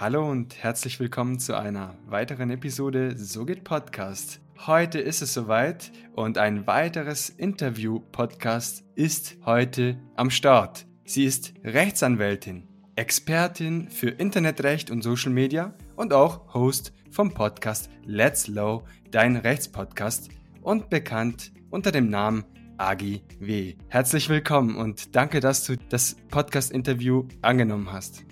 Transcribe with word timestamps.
Hallo 0.00 0.30
und 0.30 0.62
herzlich 0.62 1.00
willkommen 1.00 1.40
zu 1.40 1.58
einer 1.58 1.96
weiteren 2.06 2.50
Episode 2.50 3.16
So 3.16 3.44
geht 3.44 3.64
Podcast. 3.64 4.40
Heute 4.64 5.00
ist 5.00 5.22
es 5.22 5.34
soweit 5.34 5.90
und 6.14 6.38
ein 6.38 6.68
weiteres 6.68 7.30
Interview-Podcast 7.30 8.84
ist 8.94 9.38
heute 9.44 9.98
am 10.14 10.30
Start. 10.30 10.86
Sie 11.04 11.24
ist 11.24 11.52
Rechtsanwältin, 11.64 12.68
Expertin 12.94 13.90
für 13.90 14.10
Internetrecht 14.10 14.92
und 14.92 15.02
Social 15.02 15.32
Media 15.32 15.74
und 15.96 16.12
auch 16.12 16.54
Host 16.54 16.92
vom 17.10 17.34
Podcast 17.34 17.90
Let's 18.04 18.46
Low, 18.46 18.84
dein 19.10 19.34
Rechtspodcast 19.34 20.28
und 20.62 20.90
bekannt 20.90 21.50
unter 21.70 21.90
dem 21.90 22.08
Namen 22.08 22.44
Agi 22.76 23.24
W. 23.40 23.74
Herzlich 23.88 24.28
willkommen 24.28 24.76
und 24.76 25.16
danke, 25.16 25.40
dass 25.40 25.64
du 25.64 25.74
das 25.88 26.14
Podcast-Interview 26.28 27.26
angenommen 27.42 27.90
hast. 27.90 28.24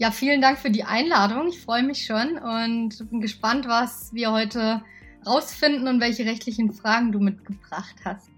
Ja, 0.00 0.10
vielen 0.10 0.40
Dank 0.40 0.58
für 0.58 0.70
die 0.70 0.84
Einladung. 0.84 1.48
Ich 1.48 1.60
freue 1.60 1.82
mich 1.82 2.06
schon 2.06 2.38
und 2.38 3.10
bin 3.10 3.20
gespannt, 3.20 3.68
was 3.68 4.14
wir 4.14 4.32
heute 4.32 4.82
rausfinden 5.26 5.88
und 5.88 6.00
welche 6.00 6.24
rechtlichen 6.24 6.72
Fragen 6.72 7.12
du 7.12 7.20
mitgebracht 7.20 7.96
hast. 8.02 8.30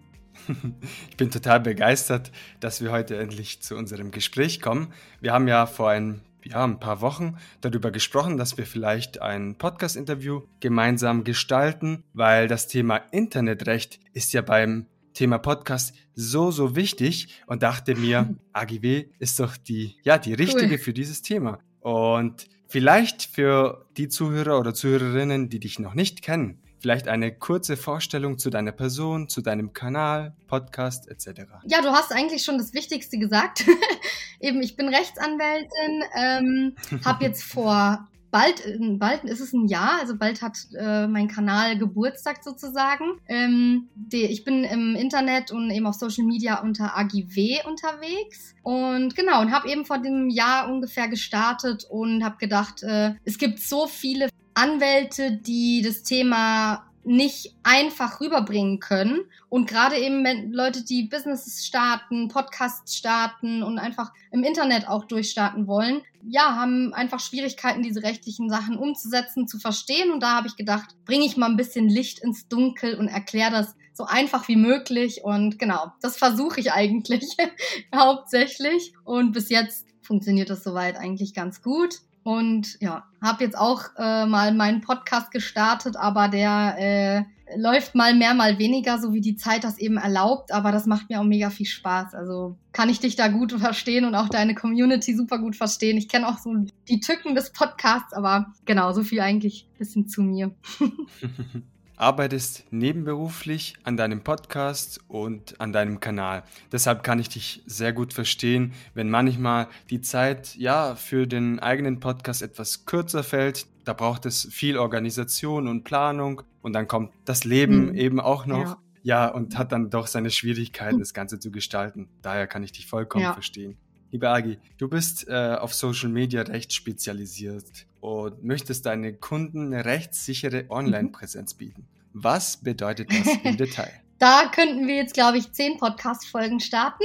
Ich 1.08 1.16
bin 1.16 1.30
total 1.30 1.60
begeistert, 1.60 2.32
dass 2.58 2.82
wir 2.82 2.90
heute 2.90 3.16
endlich 3.16 3.62
zu 3.62 3.76
unserem 3.76 4.10
Gespräch 4.10 4.60
kommen. 4.60 4.92
Wir 5.20 5.32
haben 5.32 5.46
ja 5.46 5.66
vor 5.66 5.90
ein, 5.90 6.22
ja, 6.42 6.64
ein 6.64 6.80
paar 6.80 7.00
Wochen 7.00 7.36
darüber 7.60 7.92
gesprochen, 7.92 8.38
dass 8.38 8.58
wir 8.58 8.66
vielleicht 8.66 9.22
ein 9.22 9.54
Podcast-Interview 9.54 10.42
gemeinsam 10.58 11.22
gestalten, 11.22 12.02
weil 12.12 12.48
das 12.48 12.66
Thema 12.66 12.96
Internetrecht 13.12 14.00
ist 14.14 14.32
ja 14.32 14.42
beim 14.42 14.86
Thema 15.14 15.38
Podcast 15.38 15.94
so, 16.14 16.50
so 16.50 16.76
wichtig 16.76 17.28
und 17.46 17.62
dachte 17.62 17.94
mir, 17.94 18.34
AGW 18.52 19.06
ist 19.18 19.40
doch 19.40 19.56
die, 19.56 19.96
ja, 20.02 20.18
die 20.18 20.34
richtige 20.34 20.72
cool. 20.72 20.78
für 20.78 20.92
dieses 20.92 21.22
Thema. 21.22 21.58
Und 21.80 22.46
vielleicht 22.68 23.22
für 23.22 23.86
die 23.96 24.08
Zuhörer 24.08 24.58
oder 24.58 24.74
Zuhörerinnen, 24.74 25.48
die 25.48 25.60
dich 25.60 25.78
noch 25.78 25.94
nicht 25.94 26.22
kennen, 26.22 26.62
vielleicht 26.82 27.06
eine 27.06 27.32
kurze 27.32 27.76
Vorstellung 27.76 28.38
zu 28.38 28.50
deiner 28.50 28.72
Person, 28.72 29.28
zu 29.28 29.40
deinem 29.40 29.72
Kanal, 29.72 30.34
Podcast 30.48 31.08
etc. 31.08 31.42
Ja, 31.64 31.80
du 31.80 31.90
hast 31.90 32.12
eigentlich 32.12 32.44
schon 32.44 32.58
das 32.58 32.74
Wichtigste 32.74 33.18
gesagt. 33.18 33.64
Eben, 34.40 34.60
ich 34.62 34.74
bin 34.76 34.88
Rechtsanwältin, 34.88 36.02
ähm, 36.16 36.74
habe 37.04 37.24
jetzt 37.24 37.44
vor 37.44 38.08
bald, 38.32 38.64
bald 38.98 39.24
ist 39.24 39.40
es 39.40 39.52
ein 39.52 39.68
Jahr, 39.68 40.00
also 40.00 40.16
bald 40.16 40.42
hat 40.42 40.58
äh, 40.76 41.06
mein 41.06 41.28
Kanal 41.28 41.78
Geburtstag 41.78 42.42
sozusagen. 42.42 43.04
Ähm, 43.28 43.88
die, 43.94 44.24
ich 44.24 44.42
bin 44.42 44.64
im 44.64 44.96
Internet 44.96 45.52
und 45.52 45.70
eben 45.70 45.86
auf 45.86 45.94
Social 45.94 46.24
Media 46.24 46.60
unter 46.60 46.96
AGW 46.96 47.60
unterwegs. 47.66 48.54
Und 48.62 49.14
genau, 49.14 49.42
und 49.42 49.52
habe 49.52 49.70
eben 49.70 49.84
vor 49.84 49.98
dem 49.98 50.30
Jahr 50.30 50.68
ungefähr 50.68 51.08
gestartet 51.08 51.84
und 51.88 52.24
habe 52.24 52.38
gedacht, 52.38 52.82
äh, 52.82 53.12
es 53.24 53.38
gibt 53.38 53.60
so 53.60 53.86
viele 53.86 54.30
Anwälte, 54.54 55.32
die 55.32 55.82
das 55.82 56.02
Thema 56.02 56.86
nicht 57.04 57.54
einfach 57.62 58.20
rüberbringen 58.20 58.78
können. 58.80 59.20
Und 59.48 59.68
gerade 59.68 59.96
eben 59.96 60.24
wenn 60.24 60.52
Leute, 60.52 60.84
die 60.84 61.04
Businesses 61.04 61.66
starten, 61.66 62.28
Podcasts 62.28 62.96
starten 62.96 63.62
und 63.62 63.78
einfach 63.78 64.12
im 64.30 64.44
Internet 64.44 64.88
auch 64.88 65.04
durchstarten 65.04 65.66
wollen, 65.66 66.02
ja, 66.24 66.54
haben 66.54 66.94
einfach 66.94 67.20
Schwierigkeiten, 67.20 67.82
diese 67.82 68.02
rechtlichen 68.02 68.48
Sachen 68.48 68.76
umzusetzen, 68.76 69.48
zu 69.48 69.58
verstehen. 69.58 70.12
Und 70.12 70.22
da 70.22 70.36
habe 70.36 70.46
ich 70.46 70.56
gedacht, 70.56 70.94
bringe 71.04 71.24
ich 71.24 71.36
mal 71.36 71.50
ein 71.50 71.56
bisschen 71.56 71.88
Licht 71.88 72.20
ins 72.20 72.48
Dunkel 72.48 72.96
und 72.96 73.08
erkläre 73.08 73.50
das 73.50 73.74
so 73.92 74.04
einfach 74.04 74.48
wie 74.48 74.56
möglich. 74.56 75.24
Und 75.24 75.58
genau, 75.58 75.92
das 76.00 76.16
versuche 76.16 76.60
ich 76.60 76.72
eigentlich 76.72 77.36
hauptsächlich. 77.94 78.94
Und 79.04 79.32
bis 79.32 79.48
jetzt 79.48 79.86
funktioniert 80.02 80.50
das 80.50 80.64
soweit 80.64 80.96
eigentlich 80.96 81.34
ganz 81.34 81.62
gut. 81.62 82.00
Und 82.24 82.80
ja, 82.80 83.04
habe 83.20 83.44
jetzt 83.44 83.58
auch 83.58 83.82
äh, 83.96 84.26
mal 84.26 84.54
meinen 84.54 84.80
Podcast 84.80 85.32
gestartet, 85.32 85.96
aber 85.96 86.28
der 86.28 86.76
äh, 86.78 87.24
läuft 87.56 87.94
mal 87.94 88.14
mehr, 88.14 88.34
mal 88.34 88.58
weniger, 88.58 89.00
so 89.00 89.12
wie 89.12 89.20
die 89.20 89.34
Zeit 89.34 89.64
das 89.64 89.78
eben 89.78 89.96
erlaubt. 89.96 90.52
Aber 90.52 90.70
das 90.70 90.86
macht 90.86 91.10
mir 91.10 91.20
auch 91.20 91.24
mega 91.24 91.50
viel 91.50 91.66
Spaß. 91.66 92.14
Also 92.14 92.56
kann 92.72 92.88
ich 92.88 93.00
dich 93.00 93.16
da 93.16 93.28
gut 93.28 93.52
verstehen 93.60 94.04
und 94.04 94.14
auch 94.14 94.28
deine 94.28 94.54
Community 94.54 95.16
super 95.16 95.38
gut 95.38 95.56
verstehen. 95.56 95.96
Ich 95.96 96.08
kenne 96.08 96.28
auch 96.28 96.38
so 96.38 96.54
die 96.88 97.00
Tücken 97.00 97.34
des 97.34 97.52
Podcasts, 97.52 98.12
aber 98.12 98.52
genau, 98.64 98.92
so 98.92 99.02
viel 99.02 99.20
eigentlich 99.20 99.68
bisschen 99.78 100.06
zu 100.06 100.22
mir. 100.22 100.52
arbeitest 102.02 102.64
nebenberuflich 102.72 103.76
an 103.84 103.96
deinem 103.96 104.22
Podcast 104.22 105.00
und 105.06 105.60
an 105.60 105.72
deinem 105.72 106.00
Kanal. 106.00 106.42
Deshalb 106.72 107.04
kann 107.04 107.20
ich 107.20 107.28
dich 107.28 107.62
sehr 107.64 107.92
gut 107.92 108.12
verstehen, 108.12 108.72
wenn 108.92 109.08
manchmal 109.08 109.68
die 109.88 110.00
Zeit 110.00 110.56
ja 110.56 110.96
für 110.96 111.28
den 111.28 111.60
eigenen 111.60 112.00
Podcast 112.00 112.42
etwas 112.42 112.86
kürzer 112.86 113.22
fällt. 113.22 113.68
Da 113.84 113.92
braucht 113.92 114.26
es 114.26 114.48
viel 114.50 114.78
Organisation 114.78 115.68
und 115.68 115.84
Planung 115.84 116.42
und 116.60 116.72
dann 116.72 116.88
kommt 116.88 117.12
das 117.24 117.44
Leben 117.44 117.90
mhm. 117.90 117.94
eben 117.94 118.20
auch 118.20 118.46
noch. 118.46 118.78
Ja. 119.04 119.26
ja. 119.26 119.28
und 119.28 119.56
hat 119.56 119.70
dann 119.70 119.88
doch 119.88 120.08
seine 120.08 120.30
Schwierigkeiten, 120.30 120.98
das 120.98 121.14
Ganze 121.14 121.38
zu 121.38 121.52
gestalten. 121.52 122.08
Daher 122.20 122.48
kann 122.48 122.64
ich 122.64 122.72
dich 122.72 122.88
vollkommen 122.88 123.24
ja. 123.24 123.32
verstehen. 123.32 123.76
Liebe 124.10 124.28
Agi, 124.28 124.58
du 124.76 124.88
bist 124.88 125.28
äh, 125.28 125.56
auf 125.58 125.72
Social 125.72 126.08
Media 126.08 126.42
recht 126.42 126.72
spezialisiert 126.72 127.86
und 128.02 128.42
möchtest 128.42 128.84
deinen 128.86 129.20
Kunden 129.20 129.72
eine 129.72 129.84
rechtssichere 129.84 130.66
Online-Präsenz 130.68 131.54
bieten. 131.54 131.86
Was 132.12 132.56
bedeutet 132.56 133.08
das 133.10 133.28
im 133.44 133.56
Detail? 133.56 133.92
Da 134.18 134.50
könnten 134.52 134.88
wir 134.88 134.96
jetzt, 134.96 135.14
glaube 135.14 135.38
ich, 135.38 135.52
zehn 135.52 135.78
Podcast-Folgen 135.78 136.58
starten. 136.58 137.04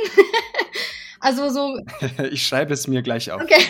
also 1.19 1.49
so. 1.49 1.79
ich 2.31 2.45
schreibe 2.45 2.73
es 2.73 2.87
mir 2.87 3.03
gleich 3.03 3.31
auf. 3.31 3.43
Okay. 3.43 3.63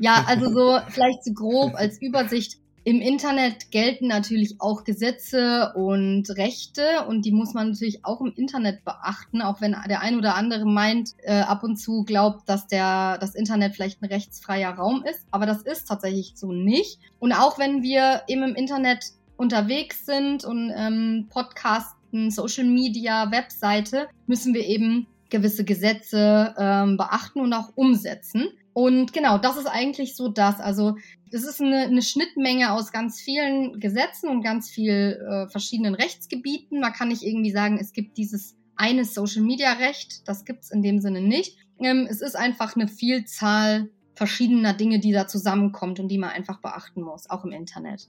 ja, 0.00 0.24
also 0.26 0.52
so 0.52 0.80
vielleicht 0.88 1.22
so 1.24 1.32
grob 1.32 1.76
als 1.76 2.02
Übersicht. 2.02 2.58
Im 2.86 3.00
Internet 3.00 3.70
gelten 3.70 4.08
natürlich 4.08 4.56
auch 4.58 4.84
Gesetze 4.84 5.72
und 5.74 6.28
Rechte 6.36 7.06
und 7.08 7.24
die 7.24 7.32
muss 7.32 7.54
man 7.54 7.70
natürlich 7.70 8.04
auch 8.04 8.20
im 8.20 8.34
Internet 8.36 8.84
beachten, 8.84 9.40
auch 9.40 9.62
wenn 9.62 9.74
der 9.88 10.02
ein 10.02 10.18
oder 10.18 10.34
andere 10.34 10.66
meint, 10.66 11.12
äh, 11.22 11.40
ab 11.40 11.64
und 11.64 11.76
zu 11.76 12.04
glaubt, 12.04 12.46
dass 12.46 12.66
der, 12.66 13.16
das 13.16 13.34
Internet 13.34 13.74
vielleicht 13.74 14.02
ein 14.02 14.06
rechtsfreier 14.06 14.74
Raum 14.74 15.02
ist. 15.10 15.24
Aber 15.30 15.46
das 15.46 15.62
ist 15.62 15.88
tatsächlich 15.88 16.34
so 16.36 16.52
nicht. 16.52 16.98
Und 17.20 17.32
auch 17.32 17.58
wenn 17.58 17.82
wir 17.82 18.22
eben 18.28 18.42
im 18.42 18.54
Internet 18.54 19.12
unterwegs 19.38 20.04
sind 20.04 20.44
und 20.44 20.70
ähm, 20.76 21.28
Podcasten, 21.30 22.30
Social 22.30 22.66
Media, 22.66 23.30
Webseite, 23.30 24.08
müssen 24.26 24.52
wir 24.52 24.66
eben 24.66 25.06
gewisse 25.30 25.64
Gesetze 25.64 26.54
ähm, 26.58 26.98
beachten 26.98 27.40
und 27.40 27.54
auch 27.54 27.70
umsetzen. 27.76 28.50
Und 28.74 29.12
genau, 29.12 29.38
das 29.38 29.56
ist 29.56 29.66
eigentlich 29.66 30.16
so 30.16 30.28
das. 30.28 30.60
Also 30.60 30.96
das 31.34 31.42
ist 31.42 31.60
eine, 31.60 31.80
eine 31.80 32.00
Schnittmenge 32.00 32.72
aus 32.72 32.92
ganz 32.92 33.20
vielen 33.20 33.80
Gesetzen 33.80 34.28
und 34.28 34.42
ganz 34.42 34.70
viel 34.70 35.20
äh, 35.20 35.50
verschiedenen 35.50 35.96
Rechtsgebieten. 35.96 36.78
Man 36.78 36.92
kann 36.92 37.08
nicht 37.08 37.24
irgendwie 37.24 37.50
sagen, 37.50 37.76
es 37.80 37.92
gibt 37.92 38.16
dieses 38.18 38.54
eine 38.76 39.04
Social-Media-Recht. 39.04 40.28
Das 40.28 40.44
gibt 40.44 40.62
es 40.62 40.70
in 40.70 40.80
dem 40.80 41.00
Sinne 41.00 41.20
nicht. 41.20 41.58
Ähm, 41.80 42.06
es 42.08 42.20
ist 42.20 42.36
einfach 42.36 42.76
eine 42.76 42.86
Vielzahl 42.86 43.90
verschiedener 44.14 44.74
Dinge, 44.74 45.00
die 45.00 45.10
da 45.10 45.26
zusammenkommt 45.26 45.98
und 45.98 46.06
die 46.06 46.18
man 46.18 46.30
einfach 46.30 46.60
beachten 46.60 47.02
muss, 47.02 47.28
auch 47.28 47.44
im 47.44 47.50
Internet. 47.50 48.08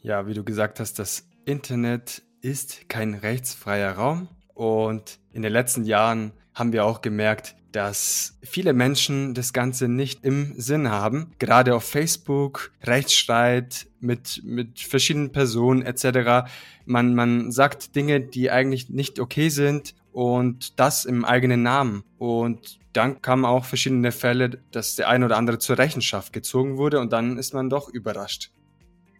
Ja, 0.00 0.26
wie 0.26 0.32
du 0.32 0.42
gesagt 0.42 0.80
hast, 0.80 0.98
das 0.98 1.28
Internet 1.44 2.22
ist 2.40 2.88
kein 2.88 3.12
rechtsfreier 3.12 3.92
Raum. 3.92 4.28
Und 4.54 5.18
in 5.32 5.42
den 5.42 5.52
letzten 5.52 5.84
Jahren 5.84 6.32
haben 6.54 6.72
wir 6.72 6.86
auch 6.86 7.02
gemerkt, 7.02 7.56
dass 7.74 8.38
viele 8.40 8.72
Menschen 8.72 9.34
das 9.34 9.52
Ganze 9.52 9.88
nicht 9.88 10.24
im 10.24 10.54
Sinn 10.56 10.90
haben. 10.90 11.32
Gerade 11.40 11.74
auf 11.74 11.82
Facebook, 11.82 12.70
Rechtsstreit 12.84 13.88
mit, 13.98 14.42
mit 14.44 14.78
verschiedenen 14.78 15.32
Personen 15.32 15.82
etc. 15.82 16.48
Man, 16.86 17.16
man 17.16 17.50
sagt 17.50 17.96
Dinge, 17.96 18.20
die 18.20 18.52
eigentlich 18.52 18.90
nicht 18.90 19.18
okay 19.18 19.48
sind 19.48 19.96
und 20.12 20.78
das 20.78 21.04
im 21.04 21.24
eigenen 21.24 21.64
Namen. 21.64 22.04
Und 22.16 22.78
dann 22.92 23.20
kamen 23.22 23.44
auch 23.44 23.64
verschiedene 23.64 24.12
Fälle, 24.12 24.50
dass 24.70 24.94
der 24.94 25.08
ein 25.08 25.24
oder 25.24 25.36
andere 25.36 25.58
zur 25.58 25.76
Rechenschaft 25.76 26.32
gezogen 26.32 26.76
wurde 26.76 27.00
und 27.00 27.12
dann 27.12 27.38
ist 27.38 27.54
man 27.54 27.68
doch 27.68 27.88
überrascht. 27.88 28.52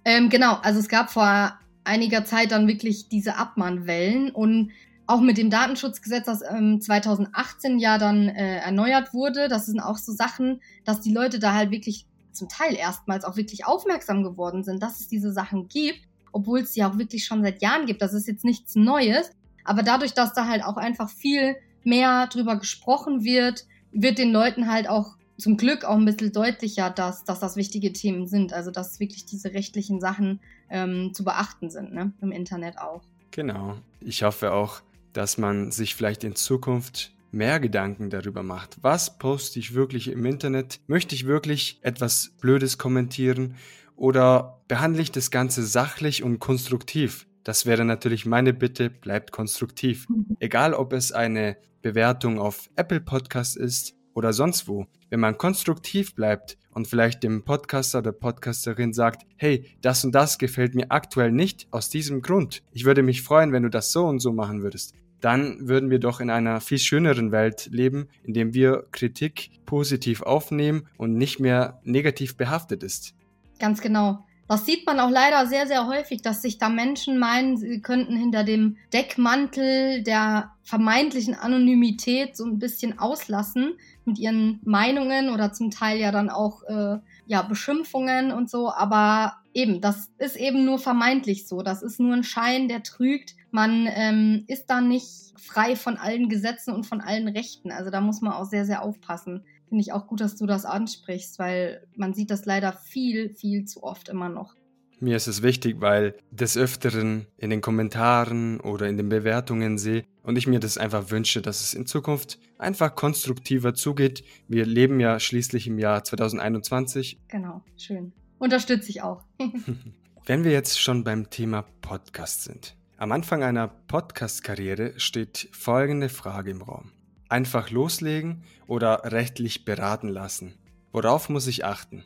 Ähm, 0.04 0.28
genau, 0.28 0.58
also 0.62 0.78
es 0.78 0.88
gab 0.88 1.10
vor 1.10 1.58
einiger 1.82 2.24
Zeit 2.24 2.52
dann 2.52 2.68
wirklich 2.68 3.08
diese 3.08 3.36
Abmahnwellen 3.36 4.30
und 4.30 4.70
auch 5.06 5.20
mit 5.20 5.36
dem 5.36 5.50
Datenschutzgesetz, 5.50 6.26
das 6.26 6.42
ähm, 6.48 6.80
2018 6.80 7.78
ja 7.78 7.98
dann 7.98 8.28
äh, 8.28 8.58
erneuert 8.58 9.12
wurde, 9.12 9.48
das 9.48 9.66
sind 9.66 9.80
auch 9.80 9.98
so 9.98 10.12
Sachen, 10.12 10.60
dass 10.84 11.00
die 11.00 11.12
Leute 11.12 11.38
da 11.38 11.52
halt 11.54 11.70
wirklich 11.70 12.06
zum 12.32 12.48
Teil 12.48 12.74
erstmals 12.74 13.24
auch 13.24 13.36
wirklich 13.36 13.66
aufmerksam 13.66 14.22
geworden 14.22 14.64
sind, 14.64 14.82
dass 14.82 15.00
es 15.00 15.08
diese 15.08 15.32
Sachen 15.32 15.68
gibt, 15.68 16.00
obwohl 16.32 16.60
es 16.60 16.74
sie 16.74 16.84
auch 16.84 16.98
wirklich 16.98 17.24
schon 17.24 17.42
seit 17.42 17.62
Jahren 17.62 17.86
gibt. 17.86 18.02
Das 18.02 18.12
ist 18.12 18.26
jetzt 18.26 18.44
nichts 18.44 18.74
Neues. 18.74 19.30
Aber 19.64 19.82
dadurch, 19.82 20.14
dass 20.14 20.34
da 20.34 20.46
halt 20.46 20.64
auch 20.64 20.76
einfach 20.76 21.08
viel 21.08 21.56
mehr 21.84 22.26
drüber 22.26 22.56
gesprochen 22.56 23.24
wird, 23.24 23.66
wird 23.92 24.18
den 24.18 24.32
Leuten 24.32 24.70
halt 24.70 24.88
auch 24.88 25.16
zum 25.38 25.56
Glück 25.56 25.84
auch 25.84 25.96
ein 25.96 26.04
bisschen 26.04 26.32
deutlicher, 26.32 26.90
dass, 26.90 27.24
dass 27.24 27.40
das 27.40 27.56
wichtige 27.56 27.92
Themen 27.92 28.26
sind. 28.26 28.52
Also 28.52 28.70
dass 28.70 29.00
wirklich 29.00 29.26
diese 29.26 29.52
rechtlichen 29.52 30.00
Sachen 30.00 30.40
ähm, 30.70 31.12
zu 31.14 31.24
beachten 31.24 31.70
sind, 31.70 31.92
ne? 31.92 32.12
im 32.20 32.32
Internet 32.32 32.78
auch. 32.78 33.02
Genau. 33.30 33.76
Ich 34.00 34.22
hoffe 34.22 34.52
auch, 34.52 34.82
dass 35.14 35.38
man 35.38 35.70
sich 35.70 35.94
vielleicht 35.94 36.24
in 36.24 36.36
Zukunft 36.36 37.14
mehr 37.30 37.58
Gedanken 37.58 38.10
darüber 38.10 38.42
macht. 38.42 38.76
Was 38.82 39.18
poste 39.18 39.58
ich 39.58 39.74
wirklich 39.74 40.08
im 40.08 40.24
Internet? 40.24 40.80
Möchte 40.86 41.14
ich 41.14 41.26
wirklich 41.26 41.78
etwas 41.82 42.32
Blödes 42.40 42.78
kommentieren? 42.78 43.56
Oder 43.96 44.62
behandle 44.68 45.02
ich 45.02 45.12
das 45.12 45.30
Ganze 45.30 45.64
sachlich 45.64 46.22
und 46.22 46.38
konstruktiv? 46.38 47.26
Das 47.42 47.66
wäre 47.66 47.84
natürlich 47.84 48.24
meine 48.24 48.54
Bitte, 48.54 48.88
bleibt 48.90 49.32
konstruktiv. 49.32 50.06
Egal, 50.38 50.74
ob 50.74 50.92
es 50.92 51.12
eine 51.12 51.56
Bewertung 51.82 52.38
auf 52.38 52.70
Apple 52.76 53.00
Podcast 53.00 53.56
ist 53.56 53.94
oder 54.14 54.32
sonst 54.32 54.66
wo. 54.68 54.86
Wenn 55.10 55.20
man 55.20 55.36
konstruktiv 55.36 56.14
bleibt 56.14 56.56
und 56.70 56.88
vielleicht 56.88 57.22
dem 57.22 57.44
Podcaster 57.44 57.98
oder 57.98 58.12
Podcasterin 58.12 58.92
sagt, 58.92 59.26
hey, 59.36 59.76
das 59.82 60.04
und 60.04 60.12
das 60.12 60.38
gefällt 60.38 60.74
mir 60.74 60.90
aktuell 60.90 61.30
nicht 61.30 61.68
aus 61.70 61.90
diesem 61.90 62.22
Grund. 62.22 62.62
Ich 62.72 62.84
würde 62.84 63.02
mich 63.02 63.22
freuen, 63.22 63.52
wenn 63.52 63.62
du 63.62 63.70
das 63.70 63.92
so 63.92 64.06
und 64.06 64.20
so 64.20 64.32
machen 64.32 64.62
würdest. 64.62 64.94
Dann 65.24 65.68
würden 65.68 65.88
wir 65.88 66.00
doch 66.00 66.20
in 66.20 66.28
einer 66.28 66.60
viel 66.60 66.76
schöneren 66.76 67.32
Welt 67.32 67.70
leben, 67.72 68.08
in 68.24 68.34
dem 68.34 68.52
wir 68.52 68.84
Kritik 68.92 69.52
positiv 69.64 70.20
aufnehmen 70.20 70.86
und 70.98 71.14
nicht 71.14 71.40
mehr 71.40 71.80
negativ 71.82 72.36
behaftet 72.36 72.82
ist. 72.82 73.14
Ganz 73.58 73.80
genau. 73.80 74.22
Das 74.48 74.66
sieht 74.66 74.84
man 74.84 75.00
auch 75.00 75.08
leider 75.08 75.46
sehr, 75.46 75.66
sehr 75.66 75.86
häufig, 75.86 76.20
dass 76.20 76.42
sich 76.42 76.58
da 76.58 76.68
Menschen 76.68 77.18
meinen, 77.18 77.56
sie 77.56 77.80
könnten 77.80 78.14
hinter 78.14 78.44
dem 78.44 78.76
Deckmantel 78.92 80.02
der 80.02 80.50
vermeintlichen 80.62 81.34
Anonymität 81.34 82.36
so 82.36 82.44
ein 82.44 82.58
bisschen 82.58 82.98
auslassen 82.98 83.78
mit 84.04 84.18
ihren 84.18 84.60
Meinungen 84.64 85.30
oder 85.30 85.54
zum 85.54 85.70
Teil 85.70 85.98
ja 85.98 86.12
dann 86.12 86.28
auch 86.28 86.64
äh, 86.64 86.98
ja, 87.26 87.40
Beschimpfungen 87.40 88.30
und 88.30 88.50
so. 88.50 88.70
Aber 88.70 89.38
eben, 89.54 89.80
das 89.80 90.10
ist 90.18 90.36
eben 90.36 90.64
nur 90.64 90.78
vermeintlich 90.78 91.48
so. 91.48 91.62
Das 91.62 91.82
ist 91.82 92.00
nur 92.00 92.12
ein 92.12 92.24
Schein, 92.24 92.68
der 92.68 92.82
trügt. 92.82 93.34
Man 93.50 93.88
ähm, 93.88 94.44
ist 94.48 94.66
da 94.66 94.80
nicht 94.80 95.32
frei 95.38 95.76
von 95.76 95.96
allen 95.96 96.28
Gesetzen 96.28 96.74
und 96.74 96.84
von 96.84 97.00
allen 97.00 97.28
Rechten. 97.28 97.70
Also 97.70 97.90
da 97.90 98.00
muss 98.00 98.20
man 98.20 98.32
auch 98.32 98.44
sehr, 98.44 98.66
sehr 98.66 98.82
aufpassen 98.82 99.44
finde 99.74 99.82
ich 99.82 99.92
auch 99.92 100.06
gut, 100.06 100.20
dass 100.20 100.36
du 100.36 100.46
das 100.46 100.64
ansprichst, 100.64 101.40
weil 101.40 101.84
man 101.96 102.14
sieht 102.14 102.30
das 102.30 102.44
leider 102.44 102.72
viel, 102.72 103.30
viel 103.30 103.64
zu 103.64 103.82
oft 103.82 104.08
immer 104.08 104.28
noch. 104.28 104.54
Mir 105.00 105.16
ist 105.16 105.26
es 105.26 105.42
wichtig, 105.42 105.80
weil 105.80 106.14
des 106.30 106.56
Öfteren 106.56 107.26
in 107.36 107.50
den 107.50 107.60
Kommentaren 107.60 108.60
oder 108.60 108.88
in 108.88 108.96
den 108.96 109.08
Bewertungen 109.08 109.76
sehe 109.76 110.04
und 110.22 110.38
ich 110.38 110.46
mir 110.46 110.60
das 110.60 110.78
einfach 110.78 111.10
wünsche, 111.10 111.42
dass 111.42 111.60
es 111.60 111.74
in 111.74 111.86
Zukunft 111.86 112.38
einfach 112.56 112.94
konstruktiver 112.94 113.74
zugeht. 113.74 114.22
Wir 114.46 114.64
leben 114.64 115.00
ja 115.00 115.18
schließlich 115.18 115.66
im 115.66 115.80
Jahr 115.80 116.04
2021. 116.04 117.18
Genau, 117.26 117.60
schön. 117.76 118.12
Unterstütze 118.38 118.90
ich 118.90 119.02
auch. 119.02 119.22
Wenn 120.26 120.44
wir 120.44 120.52
jetzt 120.52 120.80
schon 120.80 121.04
beim 121.04 121.30
Thema 121.30 121.64
Podcast 121.80 122.44
sind. 122.44 122.74
Am 122.96 123.12
Anfang 123.12 123.42
einer 123.42 123.68
Podcast-Karriere 123.68 124.98
steht 124.98 125.48
folgende 125.52 126.08
Frage 126.08 126.50
im 126.50 126.62
Raum. 126.62 126.92
Einfach 127.28 127.70
loslegen 127.70 128.42
oder 128.66 129.02
rechtlich 129.04 129.64
beraten 129.64 130.08
lassen? 130.08 130.54
Worauf 130.92 131.28
muss 131.28 131.46
ich 131.46 131.64
achten? 131.64 132.04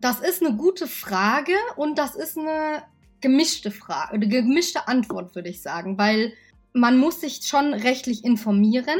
Das 0.00 0.20
ist 0.20 0.42
eine 0.42 0.56
gute 0.56 0.86
Frage 0.86 1.52
und 1.76 1.98
das 1.98 2.14
ist 2.14 2.38
eine 2.38 2.82
gemischte 3.20 3.70
Frage, 3.70 4.12
eine 4.12 4.28
gemischte 4.28 4.88
Antwort, 4.88 5.34
würde 5.34 5.50
ich 5.50 5.60
sagen, 5.60 5.98
weil 5.98 6.32
man 6.72 6.98
muss 6.98 7.20
sich 7.20 7.40
schon 7.44 7.74
rechtlich 7.74 8.24
informieren, 8.24 8.98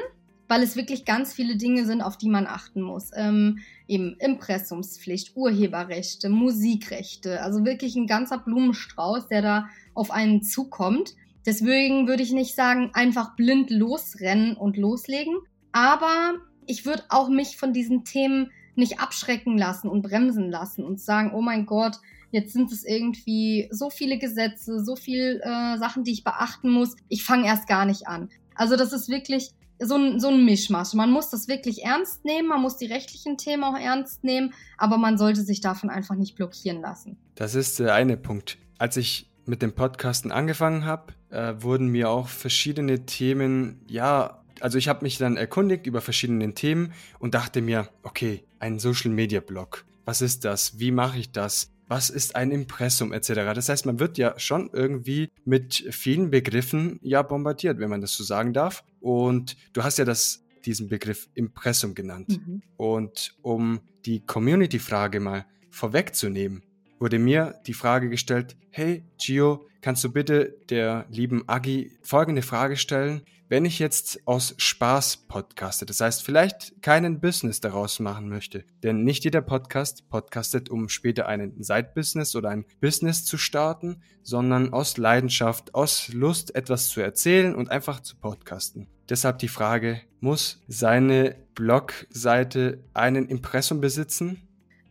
weil 0.50 0.64
es 0.64 0.74
wirklich 0.74 1.04
ganz 1.04 1.32
viele 1.32 1.54
Dinge 1.54 1.86
sind, 1.86 2.02
auf 2.02 2.16
die 2.16 2.28
man 2.28 2.48
achten 2.48 2.82
muss. 2.82 3.12
Ähm, 3.14 3.60
eben 3.86 4.16
Impressumspflicht, 4.18 5.36
Urheberrechte, 5.36 6.28
Musikrechte, 6.28 7.40
also 7.40 7.64
wirklich 7.64 7.94
ein 7.94 8.08
ganzer 8.08 8.38
Blumenstrauß, 8.38 9.28
der 9.28 9.42
da 9.42 9.68
auf 9.94 10.10
einen 10.10 10.42
zukommt. 10.42 11.14
Deswegen 11.46 12.08
würde 12.08 12.24
ich 12.24 12.32
nicht 12.32 12.56
sagen, 12.56 12.90
einfach 12.94 13.36
blind 13.36 13.70
losrennen 13.70 14.56
und 14.56 14.76
loslegen. 14.76 15.36
Aber 15.70 16.34
ich 16.66 16.84
würde 16.84 17.04
auch 17.10 17.28
mich 17.28 17.56
von 17.56 17.72
diesen 17.72 18.02
Themen 18.02 18.50
nicht 18.74 18.98
abschrecken 18.98 19.56
lassen 19.56 19.88
und 19.88 20.02
bremsen 20.02 20.50
lassen 20.50 20.82
und 20.82 21.00
sagen, 21.00 21.30
oh 21.32 21.42
mein 21.42 21.64
Gott, 21.64 21.98
jetzt 22.32 22.54
sind 22.54 22.72
es 22.72 22.84
irgendwie 22.84 23.68
so 23.70 23.88
viele 23.88 24.18
Gesetze, 24.18 24.84
so 24.84 24.96
viele 24.96 25.40
äh, 25.44 25.78
Sachen, 25.78 26.02
die 26.02 26.10
ich 26.10 26.24
beachten 26.24 26.70
muss. 26.70 26.96
Ich 27.08 27.22
fange 27.22 27.46
erst 27.46 27.68
gar 27.68 27.84
nicht 27.84 28.08
an. 28.08 28.30
Also 28.56 28.74
das 28.74 28.92
ist 28.92 29.08
wirklich 29.08 29.52
so 29.80 29.96
ein, 29.96 30.20
so 30.20 30.28
ein 30.28 30.44
Mischmasch. 30.44 30.94
Man 30.94 31.10
muss 31.10 31.30
das 31.30 31.48
wirklich 31.48 31.84
ernst 31.84 32.24
nehmen, 32.24 32.48
man 32.48 32.60
muss 32.60 32.76
die 32.76 32.86
rechtlichen 32.86 33.38
Themen 33.38 33.64
auch 33.64 33.76
ernst 33.78 34.24
nehmen, 34.24 34.52
aber 34.76 34.98
man 34.98 35.18
sollte 35.18 35.42
sich 35.42 35.60
davon 35.60 35.90
einfach 35.90 36.14
nicht 36.14 36.36
blockieren 36.36 36.80
lassen. 36.80 37.16
Das 37.34 37.54
ist 37.54 37.78
der 37.78 37.94
eine 37.94 38.16
Punkt. 38.16 38.58
Als 38.78 38.96
ich 38.96 39.30
mit 39.46 39.62
dem 39.62 39.72
Podcasten 39.72 40.32
angefangen 40.32 40.84
habe, 40.84 41.14
äh, 41.30 41.54
wurden 41.58 41.88
mir 41.88 42.10
auch 42.10 42.28
verschiedene 42.28 43.06
Themen, 43.06 43.80
ja, 43.88 44.42
also 44.60 44.78
ich 44.78 44.88
habe 44.88 45.04
mich 45.04 45.18
dann 45.18 45.36
erkundigt 45.36 45.86
über 45.86 46.00
verschiedene 46.00 46.52
Themen 46.54 46.92
und 47.18 47.34
dachte 47.34 47.62
mir, 47.62 47.88
okay, 48.02 48.44
ein 48.58 48.78
Social 48.78 49.10
Media 49.10 49.40
Blog. 49.40 49.84
Was 50.04 50.20
ist 50.22 50.44
das? 50.44 50.78
Wie 50.78 50.90
mache 50.90 51.18
ich 51.18 51.32
das? 51.32 51.70
Was 51.90 52.08
ist 52.08 52.36
ein 52.36 52.52
Impressum 52.52 53.12
etc. 53.12 53.32
Das 53.52 53.68
heißt, 53.68 53.84
man 53.84 53.98
wird 53.98 54.16
ja 54.16 54.38
schon 54.38 54.70
irgendwie 54.72 55.28
mit 55.44 55.88
vielen 55.90 56.30
Begriffen 56.30 57.00
ja 57.02 57.20
bombardiert, 57.22 57.80
wenn 57.80 57.90
man 57.90 58.00
das 58.00 58.14
so 58.14 58.22
sagen 58.22 58.52
darf. 58.52 58.84
Und 59.00 59.56
du 59.72 59.82
hast 59.82 59.98
ja 59.98 60.04
das 60.04 60.44
diesen 60.64 60.88
Begriff 60.88 61.28
Impressum 61.34 61.96
genannt. 61.96 62.40
Mhm. 62.46 62.62
Und 62.76 63.34
um 63.42 63.80
die 64.06 64.24
Community-Frage 64.24 65.18
mal 65.18 65.46
vorwegzunehmen, 65.70 66.62
wurde 67.00 67.18
mir 67.18 67.60
die 67.66 67.74
Frage 67.74 68.08
gestellt, 68.08 68.56
hey 68.70 69.02
Gio, 69.20 69.66
kannst 69.80 70.04
du 70.04 70.12
bitte 70.12 70.58
der 70.68 71.06
lieben 71.10 71.48
Agi 71.48 71.98
folgende 72.02 72.42
Frage 72.42 72.76
stellen? 72.76 73.22
Wenn 73.50 73.64
ich 73.64 73.80
jetzt 73.80 74.20
aus 74.28 74.54
Spaß 74.58 75.26
podcaste, 75.26 75.84
das 75.84 76.00
heißt 76.00 76.22
vielleicht 76.22 76.80
keinen 76.82 77.18
Business 77.18 77.60
daraus 77.60 77.98
machen 77.98 78.28
möchte, 78.28 78.62
denn 78.84 79.02
nicht 79.02 79.24
jeder 79.24 79.42
Podcast 79.42 80.08
podcastet, 80.08 80.68
um 80.68 80.88
später 80.88 81.26
einen 81.26 81.60
Side-Business 81.60 82.36
oder 82.36 82.50
ein 82.50 82.64
Business 82.80 83.24
zu 83.24 83.38
starten, 83.38 84.02
sondern 84.22 84.72
aus 84.72 84.98
Leidenschaft, 84.98 85.74
aus 85.74 86.12
Lust 86.12 86.54
etwas 86.54 86.90
zu 86.90 87.00
erzählen 87.00 87.56
und 87.56 87.72
einfach 87.72 87.98
zu 87.98 88.14
podcasten. 88.14 88.86
Deshalb 89.08 89.40
die 89.40 89.48
Frage, 89.48 90.00
muss 90.20 90.62
seine 90.68 91.34
Blogseite 91.56 92.84
einen 92.94 93.26
Impressum 93.26 93.80
besitzen? 93.80 94.42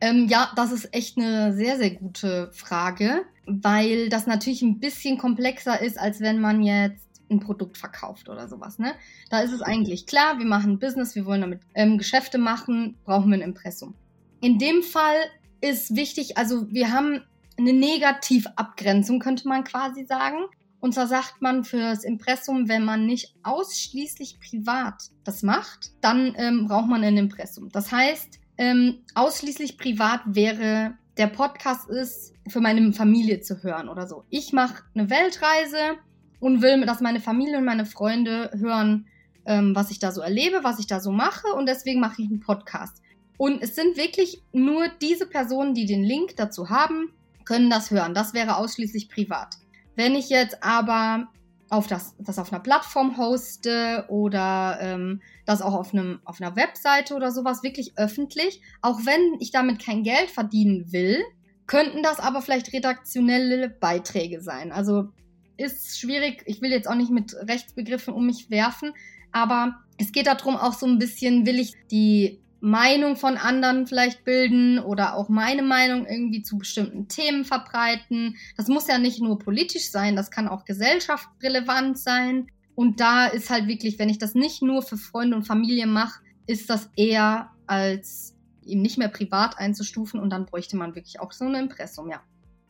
Ähm, 0.02 0.28
ja, 0.28 0.52
das 0.58 0.74
ist 0.74 0.94
echt 0.94 1.18
eine 1.18 1.56
sehr, 1.56 1.78
sehr 1.78 1.92
gute 1.92 2.52
Frage, 2.52 3.22
weil 3.46 4.10
das 4.10 4.28
natürlich 4.28 4.64
ein 4.64 4.82
bisschen 4.82 5.18
komplexer 5.18 5.80
ist, 5.82 5.98
als 5.98 6.20
wenn 6.20 6.42
man 6.42 6.62
jetzt 6.62 7.09
ein 7.30 7.40
Produkt 7.40 7.78
verkauft 7.78 8.30
oder 8.30 8.48
sowas. 8.48 8.80
Ne? 8.80 8.94
Da 9.30 9.40
ist 9.42 9.52
es 9.52 9.62
eigentlich 9.62 10.06
klar, 10.06 10.40
wir 10.40 10.46
machen 10.46 10.74
ein 10.74 10.80
Business, 10.80 11.16
wir 11.16 11.26
wollen 11.26 11.42
damit 11.42 11.62
ähm, 11.76 11.98
Geschäfte 11.98 12.38
machen, 12.38 12.98
brauchen 13.06 13.30
wir 13.30 13.38
ein 13.38 13.42
Impressum. 13.42 13.96
In 14.42 14.58
dem 14.58 14.84
Fall 14.84 15.18
ist 15.62 15.96
wichtig, 15.96 16.38
also 16.38 16.72
wir 16.72 16.92
haben 16.92 17.22
eine 17.58 17.74
Negativabgrenzung, 17.74 19.20
könnte 19.20 19.48
man 19.48 19.64
quasi 19.64 20.06
sagen. 20.06 20.46
Und 20.80 20.94
zwar 20.94 21.08
sagt 21.08 21.42
man 21.42 21.66
fürs 21.66 22.06
Impressum, 22.06 22.70
wenn 22.70 22.86
man 22.86 23.06
nicht 23.06 23.36
ausschließlich 23.44 24.40
privat 24.40 25.12
das 25.26 25.44
macht, 25.44 25.92
dann 26.00 26.34
ähm, 26.38 26.68
braucht 26.68 26.88
man 26.88 27.04
ein 27.04 27.18
Impressum. 27.18 27.70
Das 27.70 27.92
heißt, 27.92 28.40
ähm, 28.58 29.00
ausschließlich 29.14 29.78
privat 29.78 30.22
wäre, 30.26 30.94
der 31.18 31.28
Podcast 31.28 31.90
ist 31.90 32.34
für 32.48 32.62
meine 32.62 32.94
Familie 32.94 33.42
zu 33.42 33.62
hören 33.62 33.90
oder 33.90 34.08
so. 34.08 34.24
Ich 34.30 34.54
mache 34.54 34.84
eine 34.96 35.10
Weltreise 35.10 35.98
und 36.40 36.62
will, 36.62 36.86
dass 36.86 37.02
meine 37.02 37.20
Familie 37.20 37.58
und 37.58 37.66
meine 37.66 37.86
Freunde 37.86 38.52
hören, 38.58 39.08
ähm, 39.46 39.76
was 39.76 39.92
ich 39.92 40.00
da 40.00 40.12
so 40.12 40.22
erlebe, 40.22 40.64
was 40.64 40.80
ich 40.80 40.88
da 40.88 41.00
so 41.00 41.12
mache 41.12 41.48
und 41.56 41.68
deswegen 41.68 42.00
mache 42.00 42.22
ich 42.22 42.30
einen 42.30 42.40
Podcast. 42.40 43.02
Und 43.38 43.62
es 43.62 43.76
sind 43.76 43.98
wirklich 43.98 44.42
nur 44.52 44.90
diese 45.02 45.26
Personen, 45.26 45.74
die 45.74 45.86
den 45.86 46.04
Link 46.04 46.36
dazu 46.36 46.70
haben, 46.70 47.14
können 47.46 47.70
das 47.70 47.90
hören. 47.90 48.14
Das 48.14 48.34
wäre 48.34 48.58
ausschließlich 48.58 49.10
privat. 49.10 49.56
Wenn 49.96 50.14
ich 50.14 50.30
jetzt 50.30 50.62
aber 50.62 51.30
auf 51.70 51.88
das, 51.88 52.16
das 52.20 52.40
auf 52.40 52.52
einer 52.52 52.62
Plattform 52.62 53.18
hoste 53.18 54.06
oder 54.10 54.78
ähm, 54.82 55.22
das 55.46 55.62
auch 55.62 55.74
auf, 55.74 55.94
einem, 55.94 56.20
auf 56.26 56.42
einer 56.42 56.56
Webseite 56.56 57.16
oder 57.16 57.32
sowas 57.32 57.64
wirklich 57.64 57.94
öffentlich, 57.98 58.62
auch 58.82 59.00
wenn 59.06 59.40
ich 59.40 59.52
damit 59.52 59.84
kein 59.84 60.04
Geld 60.04 60.30
verdienen 60.30 60.92
will, 60.92 61.20
könnten 61.68 62.02
das 62.02 62.20
aber 62.20 62.42
vielleicht 62.42 62.74
redaktionelle 62.74 63.70
Beiträge 63.70 64.42
sein. 64.42 64.72
Also 64.72 65.10
ist 65.60 66.00
schwierig, 66.00 66.44
ich 66.46 66.62
will 66.62 66.72
jetzt 66.72 66.88
auch 66.88 66.96
nicht 66.96 67.12
mit 67.12 67.36
Rechtsbegriffen 67.36 68.14
um 68.14 68.26
mich 68.26 68.50
werfen, 68.50 68.94
aber 69.32 69.80
es 69.98 70.12
geht 70.12 70.28
darum 70.28 70.56
auch 70.56 70.74
so 70.74 70.86
ein 70.86 70.98
bisschen, 70.98 71.46
will 71.46 71.60
ich 71.60 71.74
die 71.92 72.40
Meinung 72.62 73.16
von 73.16 73.38
anderen 73.38 73.88
vielleicht 73.88 74.26
bilden 74.26 74.80
oder 74.80 75.16
auch 75.16 75.30
meine 75.30 75.62
Meinung 75.62 76.06
irgendwie 76.06 76.42
zu 76.42 76.58
bestimmten 76.58 77.08
Themen 77.08 77.46
verbreiten. 77.46 78.36
Das 78.58 78.68
muss 78.68 78.88
ja 78.88 78.98
nicht 78.98 79.22
nur 79.22 79.40
politisch 79.40 79.92
sein, 79.92 80.16
das 80.16 80.32
kann 80.32 80.48
auch 80.48 80.66
gesellschaftsrelevant 80.66 81.98
sein. 81.98 82.48
Und 82.76 83.00
da 83.00 83.28
ist 83.28 83.50
halt 83.50 83.68
wirklich, 83.68 84.00
wenn 84.00 84.10
ich 84.10 84.18
das 84.18 84.36
nicht 84.36 84.62
nur 84.62 84.82
für 84.82 84.98
Freunde 84.98 85.36
und 85.36 85.44
Familie 85.44 85.86
mache, 85.86 86.22
ist 86.48 86.70
das 86.70 86.90
eher 86.96 87.52
als 87.68 88.36
eben 88.66 88.82
nicht 88.82 88.98
mehr 88.98 89.10
privat 89.10 89.58
einzustufen 89.58 90.20
und 90.20 90.30
dann 90.30 90.46
bräuchte 90.46 90.78
man 90.78 90.96
wirklich 90.96 91.20
auch 91.20 91.32
so 91.32 91.46
ein 91.46 91.56
Impressum, 91.56 92.10
ja. 92.10 92.22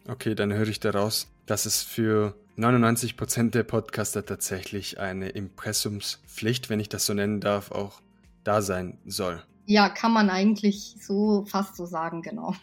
Okay, 0.07 0.33
dann 0.33 0.51
höre 0.53 0.67
ich 0.67 0.79
daraus, 0.79 1.31
dass 1.45 1.65
es 1.65 1.83
für 1.83 2.35
99 2.59 3.15
Prozent 3.15 3.55
der 3.55 3.63
Podcaster 3.63 4.25
tatsächlich 4.25 4.99
eine 4.99 5.29
Impressumspflicht, 5.29 6.69
wenn 6.69 6.81
ich 6.81 6.89
das 6.89 7.05
so 7.05 7.13
nennen 7.13 7.39
darf, 7.39 7.71
auch 7.71 8.01
da 8.43 8.61
sein 8.61 8.97
soll. 9.05 9.41
Ja, 9.65 9.87
kann 9.87 10.11
man 10.11 10.29
eigentlich 10.29 10.97
so 10.99 11.45
fast 11.45 11.77
so 11.77 11.85
sagen, 11.85 12.21
genau. 12.21 12.53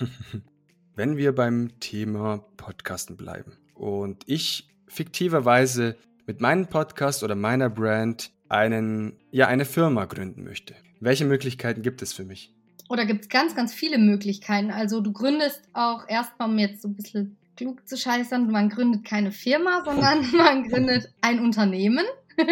wenn 0.96 1.18
wir 1.18 1.34
beim 1.34 1.78
Thema 1.80 2.46
Podcasten 2.56 3.18
bleiben 3.18 3.58
und 3.74 4.22
ich 4.24 4.70
fiktiverweise 4.88 5.96
mit 6.26 6.40
meinem 6.40 6.68
Podcast 6.68 7.22
oder 7.22 7.34
meiner 7.34 7.68
Brand 7.68 8.30
einen, 8.48 9.18
ja, 9.30 9.48
eine 9.48 9.66
Firma 9.66 10.06
gründen 10.06 10.44
möchte. 10.44 10.74
Welche 11.00 11.26
Möglichkeiten 11.26 11.82
gibt 11.82 12.00
es 12.00 12.14
für 12.14 12.24
mich? 12.24 12.54
Oder 12.88 13.04
gibt 13.04 13.22
es 13.22 13.28
ganz, 13.28 13.54
ganz 13.54 13.74
viele 13.74 13.98
Möglichkeiten. 13.98 14.70
Also 14.70 15.02
du 15.02 15.12
gründest 15.12 15.60
auch 15.74 16.08
erstmal, 16.08 16.48
um 16.48 16.58
jetzt 16.58 16.80
so 16.80 16.88
ein 16.88 16.94
bisschen 16.94 17.36
klug 17.56 17.86
zu 17.86 17.96
scheißern, 17.96 18.50
man 18.50 18.68
gründet 18.68 19.04
keine 19.04 19.32
Firma, 19.32 19.82
sondern 19.84 20.30
man 20.36 20.68
gründet 20.68 21.12
ein 21.20 21.40
Unternehmen. 21.40 22.04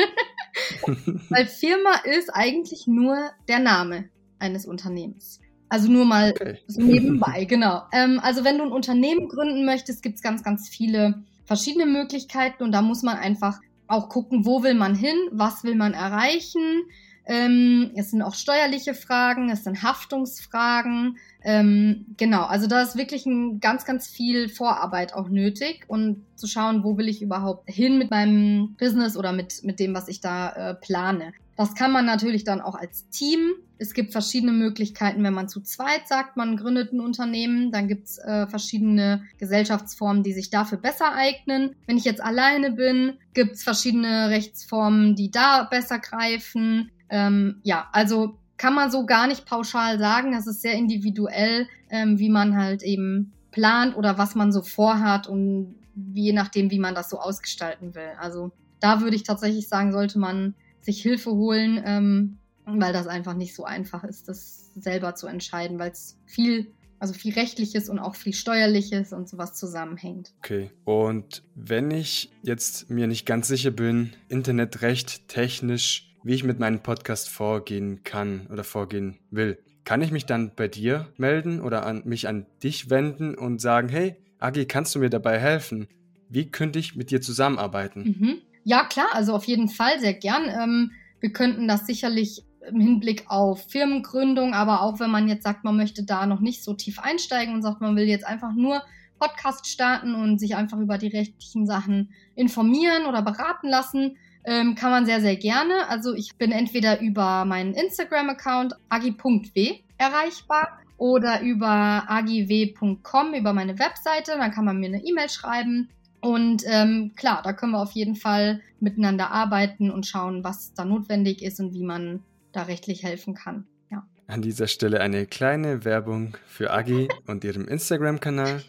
Weil 1.28 1.46
Firma 1.46 1.94
ist 2.04 2.30
eigentlich 2.30 2.86
nur 2.86 3.30
der 3.48 3.58
Name 3.58 4.08
eines 4.38 4.66
Unternehmens. 4.66 5.40
Also 5.68 5.90
nur 5.90 6.04
mal 6.04 6.32
okay. 6.32 6.58
so 6.66 6.82
nebenbei, 6.82 7.44
genau. 7.46 7.82
Ähm, 7.92 8.20
also 8.22 8.44
wenn 8.44 8.58
du 8.58 8.64
ein 8.64 8.72
Unternehmen 8.72 9.28
gründen 9.28 9.64
möchtest, 9.64 10.02
gibt 10.02 10.16
es 10.16 10.22
ganz, 10.22 10.42
ganz 10.42 10.68
viele 10.68 11.24
verschiedene 11.44 11.86
Möglichkeiten 11.86 12.62
und 12.62 12.72
da 12.72 12.82
muss 12.82 13.02
man 13.02 13.16
einfach 13.16 13.58
auch 13.86 14.08
gucken, 14.08 14.44
wo 14.44 14.62
will 14.62 14.74
man 14.74 14.94
hin, 14.94 15.16
was 15.32 15.64
will 15.64 15.74
man 15.74 15.94
erreichen. 15.94 16.82
Ähm, 17.24 17.92
es 17.94 18.10
sind 18.10 18.22
auch 18.22 18.34
steuerliche 18.34 18.94
Fragen, 18.94 19.50
es 19.50 19.64
sind 19.64 19.82
Haftungsfragen. 19.82 21.18
Ähm, 21.44 22.06
genau, 22.16 22.44
also 22.44 22.66
da 22.66 22.82
ist 22.82 22.96
wirklich 22.96 23.26
ein 23.26 23.60
ganz, 23.60 23.84
ganz 23.84 24.08
viel 24.08 24.48
Vorarbeit 24.48 25.14
auch 25.14 25.28
nötig 25.28 25.84
und 25.88 26.24
zu 26.36 26.46
schauen, 26.46 26.84
wo 26.84 26.96
will 26.96 27.08
ich 27.08 27.22
überhaupt 27.22 27.70
hin 27.70 27.98
mit 27.98 28.10
meinem 28.10 28.74
Business 28.78 29.16
oder 29.16 29.32
mit, 29.32 29.62
mit 29.62 29.78
dem, 29.78 29.94
was 29.94 30.08
ich 30.08 30.20
da 30.20 30.70
äh, 30.70 30.74
plane. 30.74 31.32
Das 31.56 31.74
kann 31.74 31.92
man 31.92 32.06
natürlich 32.06 32.44
dann 32.44 32.60
auch 32.60 32.74
als 32.74 33.08
Team. 33.10 33.52
Es 33.78 33.94
gibt 33.94 34.12
verschiedene 34.12 34.52
Möglichkeiten, 34.52 35.22
wenn 35.22 35.34
man 35.34 35.48
zu 35.48 35.60
zweit 35.60 36.08
sagt, 36.08 36.36
man 36.36 36.56
gründet 36.56 36.92
ein 36.92 37.00
Unternehmen, 37.00 37.72
dann 37.72 37.88
gibt 37.88 38.06
es 38.06 38.18
äh, 38.18 38.46
verschiedene 38.46 39.24
Gesellschaftsformen, 39.38 40.22
die 40.22 40.32
sich 40.32 40.50
dafür 40.50 40.78
besser 40.78 41.12
eignen. 41.12 41.74
Wenn 41.86 41.98
ich 41.98 42.04
jetzt 42.04 42.22
alleine 42.22 42.72
bin, 42.72 43.14
gibt 43.34 43.52
es 43.52 43.62
verschiedene 43.62 44.30
Rechtsformen, 44.30 45.14
die 45.14 45.30
da 45.30 45.64
besser 45.64 45.98
greifen. 45.98 46.90
Ähm, 47.12 47.60
ja, 47.62 47.88
also 47.92 48.38
kann 48.56 48.74
man 48.74 48.90
so 48.90 49.06
gar 49.06 49.26
nicht 49.26 49.46
pauschal 49.46 49.98
sagen. 49.98 50.32
Das 50.32 50.46
ist 50.46 50.62
sehr 50.62 50.74
individuell, 50.74 51.68
ähm, 51.90 52.18
wie 52.18 52.30
man 52.30 52.56
halt 52.56 52.82
eben 52.82 53.32
plant 53.50 53.96
oder 53.96 54.18
was 54.18 54.34
man 54.34 54.50
so 54.50 54.62
vorhat 54.62 55.28
und 55.28 55.76
je 56.14 56.32
nachdem, 56.32 56.70
wie 56.70 56.78
man 56.78 56.94
das 56.94 57.10
so 57.10 57.18
ausgestalten 57.18 57.94
will. 57.94 58.10
Also 58.18 58.50
da 58.80 59.00
würde 59.00 59.14
ich 59.14 59.24
tatsächlich 59.24 59.68
sagen, 59.68 59.92
sollte 59.92 60.18
man 60.18 60.54
sich 60.80 61.02
Hilfe 61.02 61.32
holen, 61.32 61.82
ähm, 61.84 62.38
weil 62.64 62.92
das 62.92 63.06
einfach 63.06 63.34
nicht 63.34 63.54
so 63.54 63.64
einfach 63.64 64.04
ist, 64.04 64.28
das 64.28 64.70
selber 64.74 65.14
zu 65.14 65.26
entscheiden, 65.26 65.78
weil 65.78 65.90
es 65.90 66.16
viel, 66.24 66.72
also 66.98 67.12
viel 67.12 67.34
rechtliches 67.34 67.88
und 67.88 67.98
auch 67.98 68.14
viel 68.14 68.32
steuerliches 68.32 69.12
und 69.12 69.28
sowas 69.28 69.54
zusammenhängt. 69.54 70.32
Okay. 70.38 70.70
Und 70.84 71.42
wenn 71.54 71.90
ich 71.90 72.30
jetzt 72.42 72.90
mir 72.90 73.06
nicht 73.06 73.26
ganz 73.26 73.48
sicher 73.48 73.70
bin, 73.70 74.12
Internetrecht 74.28 75.28
technisch, 75.28 76.11
wie 76.24 76.34
ich 76.34 76.44
mit 76.44 76.58
meinem 76.58 76.80
Podcast 76.80 77.28
vorgehen 77.28 78.02
kann 78.04 78.46
oder 78.50 78.64
vorgehen 78.64 79.18
will, 79.30 79.58
kann 79.84 80.02
ich 80.02 80.12
mich 80.12 80.26
dann 80.26 80.52
bei 80.54 80.68
dir 80.68 81.08
melden 81.16 81.60
oder 81.60 81.86
an 81.86 82.02
mich 82.04 82.28
an 82.28 82.46
dich 82.62 82.90
wenden 82.90 83.34
und 83.34 83.60
sagen, 83.60 83.88
hey, 83.88 84.16
Agi, 84.38 84.66
kannst 84.66 84.94
du 84.94 84.98
mir 84.98 85.10
dabei 85.10 85.38
helfen? 85.38 85.88
Wie 86.28 86.50
könnte 86.50 86.78
ich 86.78 86.96
mit 86.96 87.10
dir 87.10 87.20
zusammenarbeiten? 87.20 88.16
Mhm. 88.18 88.38
Ja, 88.64 88.84
klar, 88.84 89.08
also 89.12 89.34
auf 89.34 89.44
jeden 89.44 89.68
Fall 89.68 90.00
sehr 90.00 90.14
gern. 90.14 90.44
Ähm, 90.48 90.90
wir 91.20 91.32
könnten 91.32 91.66
das 91.68 91.86
sicherlich 91.86 92.44
im 92.68 92.80
Hinblick 92.80 93.24
auf 93.28 93.68
Firmengründung, 93.68 94.54
aber 94.54 94.82
auch 94.82 95.00
wenn 95.00 95.10
man 95.10 95.28
jetzt 95.28 95.42
sagt, 95.42 95.64
man 95.64 95.76
möchte 95.76 96.04
da 96.04 96.26
noch 96.26 96.40
nicht 96.40 96.62
so 96.62 96.74
tief 96.74 96.98
einsteigen 97.00 97.54
und 97.54 97.62
sagt, 97.62 97.80
man 97.80 97.96
will 97.96 98.06
jetzt 98.06 98.26
einfach 98.26 98.52
nur 98.54 98.82
Podcast 99.18 99.68
starten 99.68 100.14
und 100.14 100.38
sich 100.38 100.56
einfach 100.56 100.78
über 100.78 100.98
die 100.98 101.08
rechtlichen 101.08 101.66
Sachen 101.66 102.12
informieren 102.34 103.06
oder 103.06 103.22
beraten 103.22 103.68
lassen, 103.68 104.16
ähm, 104.44 104.74
kann 104.74 104.90
man 104.90 105.06
sehr, 105.06 105.20
sehr 105.20 105.36
gerne. 105.36 105.88
Also 105.88 106.14
ich 106.14 106.36
bin 106.36 106.52
entweder 106.52 107.00
über 107.00 107.44
meinen 107.44 107.74
Instagram-Account 107.74 108.74
agi.w 108.88 109.80
erreichbar 109.98 110.78
oder 110.96 111.42
über 111.42 112.04
agiw.com, 112.08 113.34
über 113.34 113.52
meine 113.52 113.78
Webseite. 113.78 114.32
Dann 114.38 114.50
kann 114.50 114.64
man 114.64 114.78
mir 114.78 114.86
eine 114.86 115.04
E-Mail 115.04 115.28
schreiben 115.28 115.88
und 116.22 116.62
ähm, 116.66 117.12
klar, 117.16 117.42
da 117.42 117.52
können 117.52 117.72
wir 117.72 117.82
auf 117.82 117.92
jeden 117.92 118.14
Fall 118.14 118.60
miteinander 118.78 119.32
arbeiten 119.32 119.90
und 119.90 120.06
schauen, 120.06 120.44
was 120.44 120.72
da 120.72 120.84
notwendig 120.84 121.42
ist 121.42 121.58
und 121.58 121.74
wie 121.74 121.82
man 121.82 122.22
da 122.52 122.62
rechtlich 122.62 123.02
helfen 123.02 123.34
kann. 123.34 123.66
Ja. 123.90 124.06
An 124.28 124.40
dieser 124.40 124.68
Stelle 124.68 125.00
eine 125.00 125.26
kleine 125.26 125.84
Werbung 125.84 126.36
für 126.46 126.72
Agi 126.72 127.08
und 127.26 127.42
ihrem 127.42 127.66
Instagram-Kanal. 127.66 128.62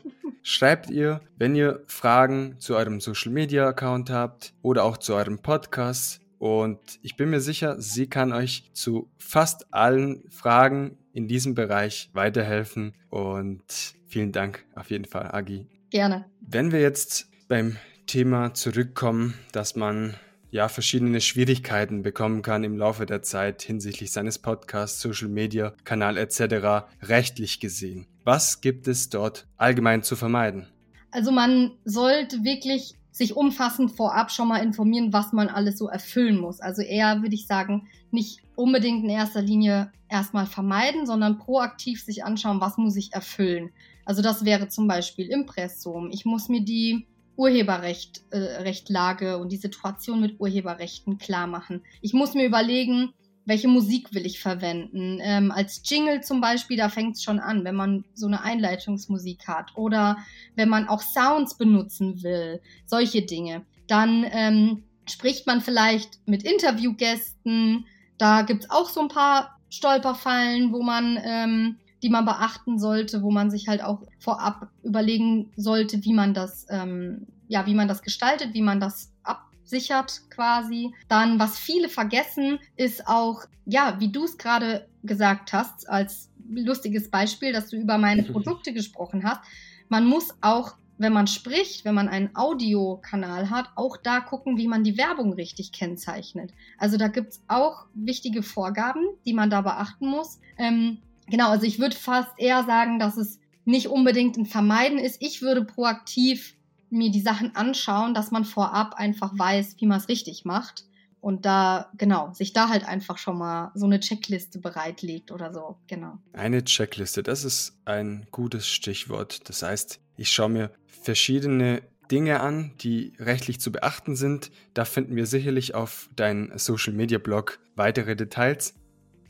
Schreibt 0.46 0.90
ihr, 0.90 1.22
wenn 1.38 1.56
ihr 1.56 1.84
Fragen 1.88 2.60
zu 2.60 2.76
eurem 2.76 3.00
Social-Media-Account 3.00 4.10
habt 4.10 4.54
oder 4.62 4.84
auch 4.84 4.98
zu 4.98 5.16
eurem 5.16 5.40
Podcast. 5.40 6.20
Und 6.38 6.80
ich 7.02 7.16
bin 7.16 7.30
mir 7.30 7.40
sicher, 7.40 7.80
sie 7.80 8.08
kann 8.08 8.34
euch 8.34 8.70
zu 8.74 9.10
fast 9.18 9.74
allen 9.74 10.30
Fragen 10.30 10.98
in 11.14 11.30
diesem 11.30 11.56
Bereich 11.56 12.10
weiterhelfen. 12.12 12.94
Und 13.10 13.64
vielen 14.06 14.34
Dank 14.34 14.66
auf 14.76 14.92
jeden 14.92 15.06
Fall, 15.06 15.32
Agi. 15.32 15.66
Gerne. 15.92 16.26
Wenn 16.42 16.74
wir 16.74 16.82
jetzt 16.82 17.30
beim 17.48 17.78
Thema 18.06 18.54
zurückkommen, 18.54 19.36
dass 19.54 19.78
man 19.78 20.16
ja 20.52 20.68
verschiedene 20.68 21.22
Schwierigkeiten 21.22 22.04
bekommen 22.04 22.42
kann 22.42 22.66
im 22.66 22.78
Laufe 22.78 23.06
der 23.06 23.24
Zeit 23.24 23.62
hinsichtlich 23.62 24.12
seines 24.12 24.40
Podcasts, 24.40 25.00
Social 25.00 25.30
Media, 25.30 25.74
Kanal 25.86 26.18
etc. 26.18 26.86
rechtlich 27.02 27.60
gesehen. 27.62 28.08
Was 28.24 28.62
gibt 28.62 28.88
es 28.88 29.10
dort 29.10 29.48
allgemein 29.58 30.03
zu 30.03 30.15
vermeiden? 30.15 30.68
Also 31.12 31.32
man 31.32 31.72
sollte 31.86 32.44
wirklich 32.44 32.96
sich 33.12 33.36
umfassend 33.36 33.92
vorab 33.92 34.32
schon 34.32 34.48
mal 34.48 34.63
informieren, 34.63 35.13
was 35.13 35.34
man 35.34 35.48
alles 35.48 35.77
so 35.77 35.88
erfüllen 35.88 36.39
muss. 36.39 36.60
Also 36.60 36.82
eher 36.82 37.22
würde 37.22 37.36
ich 37.36 37.46
sagen, 37.46 37.88
nicht 38.10 38.39
unbedingt 38.56 39.03
in 39.03 39.10
erster 39.10 39.42
Linie 39.42 39.92
erstmal 40.10 40.48
vermeiden, 40.48 41.06
sondern 41.06 41.38
proaktiv 41.38 42.03
sich 42.03 42.24
anschauen, 42.24 42.60
was 42.62 42.77
muss 42.77 42.96
ich 42.96 43.13
erfüllen. 43.13 43.72
Also 44.06 44.22
das 44.22 44.46
wäre 44.46 44.68
zum 44.70 44.88
Beispiel 44.88 45.27
Impressum. 45.27 46.10
Ich 46.12 46.25
muss 46.25 46.50
mir 46.50 46.62
die 46.62 47.06
Urheberrechtlage 47.36 49.32
äh, 49.32 49.36
und 49.36 49.51
die 49.51 49.58
Situation 49.58 50.22
mit 50.22 50.39
Urheberrechten 50.39 51.18
klar 51.18 51.48
machen. 51.48 51.82
Ich 52.01 52.13
muss 52.13 52.34
mir 52.34 52.46
überlegen, 52.46 53.13
welche 53.46 53.68
Musik 53.68 54.14
will 54.14 54.26
ich 54.26 54.40
verwenden. 54.40 55.20
Ähm, 55.22 55.52
als 55.52 55.82
Jingle 55.86 56.22
zum 56.22 56.42
Beispiel, 56.42 56.78
da 56.78 56.90
fängt 56.90 57.16
es 57.16 57.24
schon 57.24 57.40
an, 57.40 57.64
wenn 57.64 57.76
man 57.76 58.06
so 58.14 58.28
eine 58.28 58.42
Einleitungsmusik 58.42 59.48
hat 59.48 59.76
oder 59.76 60.18
wenn 60.56 60.70
man 60.70 60.88
auch 60.88 61.02
Sounds 61.02 61.58
benutzen 61.58 62.24
will, 62.24 62.62
solche 62.86 63.22
Dinge. 63.24 63.66
Dann 63.88 64.26
ähm, 64.32 64.84
spricht 65.10 65.46
man 65.46 65.62
vielleicht 65.62 66.20
mit 66.26 66.44
Interviewgästen. 66.44 67.86
Da 68.18 68.44
gibt 68.44 68.66
es 68.66 68.70
auch 68.70 68.90
so 68.90 69.02
ein 69.02 69.10
paar 69.10 69.60
Stolperfallen, 69.70 70.72
wo 70.72 70.82
man 70.82 71.20
ähm, 71.24 71.78
die 72.04 72.10
man 72.10 72.26
beachten 72.26 72.78
sollte, 72.78 73.24
wo 73.24 73.32
man 73.32 73.50
sich 73.50 73.70
halt 73.70 73.82
auch 73.82 74.02
vorab 74.20 74.68
überlegen 74.84 75.52
sollte, 75.56 76.04
wie 76.04 76.14
man 76.14 76.34
das, 76.34 76.68
ähm, 76.70 77.28
ja, 77.48 77.66
wie 77.66 77.74
man 77.74 77.88
das 77.88 78.02
gestaltet, 78.02 78.54
wie 78.54 78.62
man 78.62 78.82
das 78.82 79.14
absichert 79.63 80.22
quasi. 80.29 80.93
Dann, 81.08 81.39
was 81.39 81.58
viele 81.58 81.89
vergessen, 81.89 82.60
ist 82.75 83.08
auch, 83.08 83.46
ja, 83.65 83.96
wie 84.00 84.12
du 84.12 84.25
es 84.25 84.38
gerade 84.38 84.88
gesagt 85.03 85.53
hast, 85.53 85.89
als 85.89 86.29
lustiges 86.50 87.10
Beispiel, 87.10 87.53
dass 87.53 87.70
du 87.70 87.77
über 87.77 87.98
meine 87.98 88.24
Produkte 88.32 88.74
gesprochen 88.74 89.24
hast. 89.24 89.41
Man 89.89 90.05
muss 90.05 90.29
auch 90.41 90.75
wenn 91.00 91.12
man 91.12 91.25
spricht, 91.25 91.86
wenn 91.86 91.96
man 91.96 92.08
einen 92.08 92.36
Audiokanal 92.36 93.50
hat, 93.50 93.72
auch 93.75 93.98
da 93.98 94.20
gucken, 94.20 94.58
wie 94.58 94.67
man 94.67 94.84
die 94.84 94.96
Werbung 94.96 95.34
richtig 95.34 95.72
kennzeichnet. 95.72 96.53
Also 96.77 96.98
da 96.98 97.08
gibt 97.08 97.34
es 97.34 97.41
auch 97.48 97.88
wichtige 97.96 98.43
Vorgaben, 98.43 99.01
die 99.25 99.34
man 99.34 99.50
da 99.50 99.62
beachten 99.62 100.08
muss. 100.08 100.39
Ähm, 100.58 101.00
Genau, 101.27 101.50
also 101.50 101.65
ich 101.65 101.79
würde 101.79 101.96
fast 101.96 102.32
eher 102.38 102.63
sagen, 102.63 103.00
dass 103.00 103.17
es 103.17 103.39
nicht 103.65 103.88
unbedingt 103.88 104.38
ein 104.38 104.46
Vermeiden 104.46 104.98
ist. 104.98 105.22
Ich 105.22 105.41
würde 105.41 105.63
proaktiv 105.63 106.55
mir 106.94 107.12
die 107.12 107.22
Sachen 107.22 107.56
anschauen, 107.56 108.14
dass 108.14 108.32
man 108.32 108.46
vorab 108.46 108.96
einfach 108.96 109.38
weiß, 109.38 109.76
wie 109.80 109.86
man 109.86 110.00
es 110.00 110.08
richtig 110.08 110.46
macht. 110.46 110.86
Und 111.20 111.46
da, 111.46 111.90
genau, 111.98 112.34
sich 112.34 112.52
da 112.52 112.68
halt 112.68 112.86
einfach 112.86 113.18
schon 113.18 113.38
mal 113.38 113.72
so 113.76 113.86
eine 113.86 114.02
Checkliste 114.02 114.60
bereitlegt 114.60 115.32
oder 115.32 115.54
so, 115.54 115.78
genau. 115.88 116.18
Eine 116.34 116.66
Checkliste, 116.66 117.24
das 117.24 117.46
ist 117.46 117.80
ein 117.86 118.28
gutes 118.32 118.68
Stichwort. 118.68 119.48
Das 119.48 119.64
heißt, 119.64 120.02
ich 120.18 120.30
schaue 120.30 120.50
mir 120.50 120.72
verschiedene 120.86 121.82
Dinge 122.12 122.42
an, 122.42 122.74
die 122.82 123.14
rechtlich 123.20 123.62
zu 123.62 123.72
beachten 123.72 124.18
sind. 124.18 124.52
Da 124.74 124.84
finden 124.84 125.16
wir 125.16 125.26
sicherlich 125.26 125.76
auf 125.76 126.10
deinem 126.16 126.52
Social 126.58 126.94
Media 126.94 127.20
Blog 127.20 127.60
weitere 127.76 128.18
Details. 128.18 128.76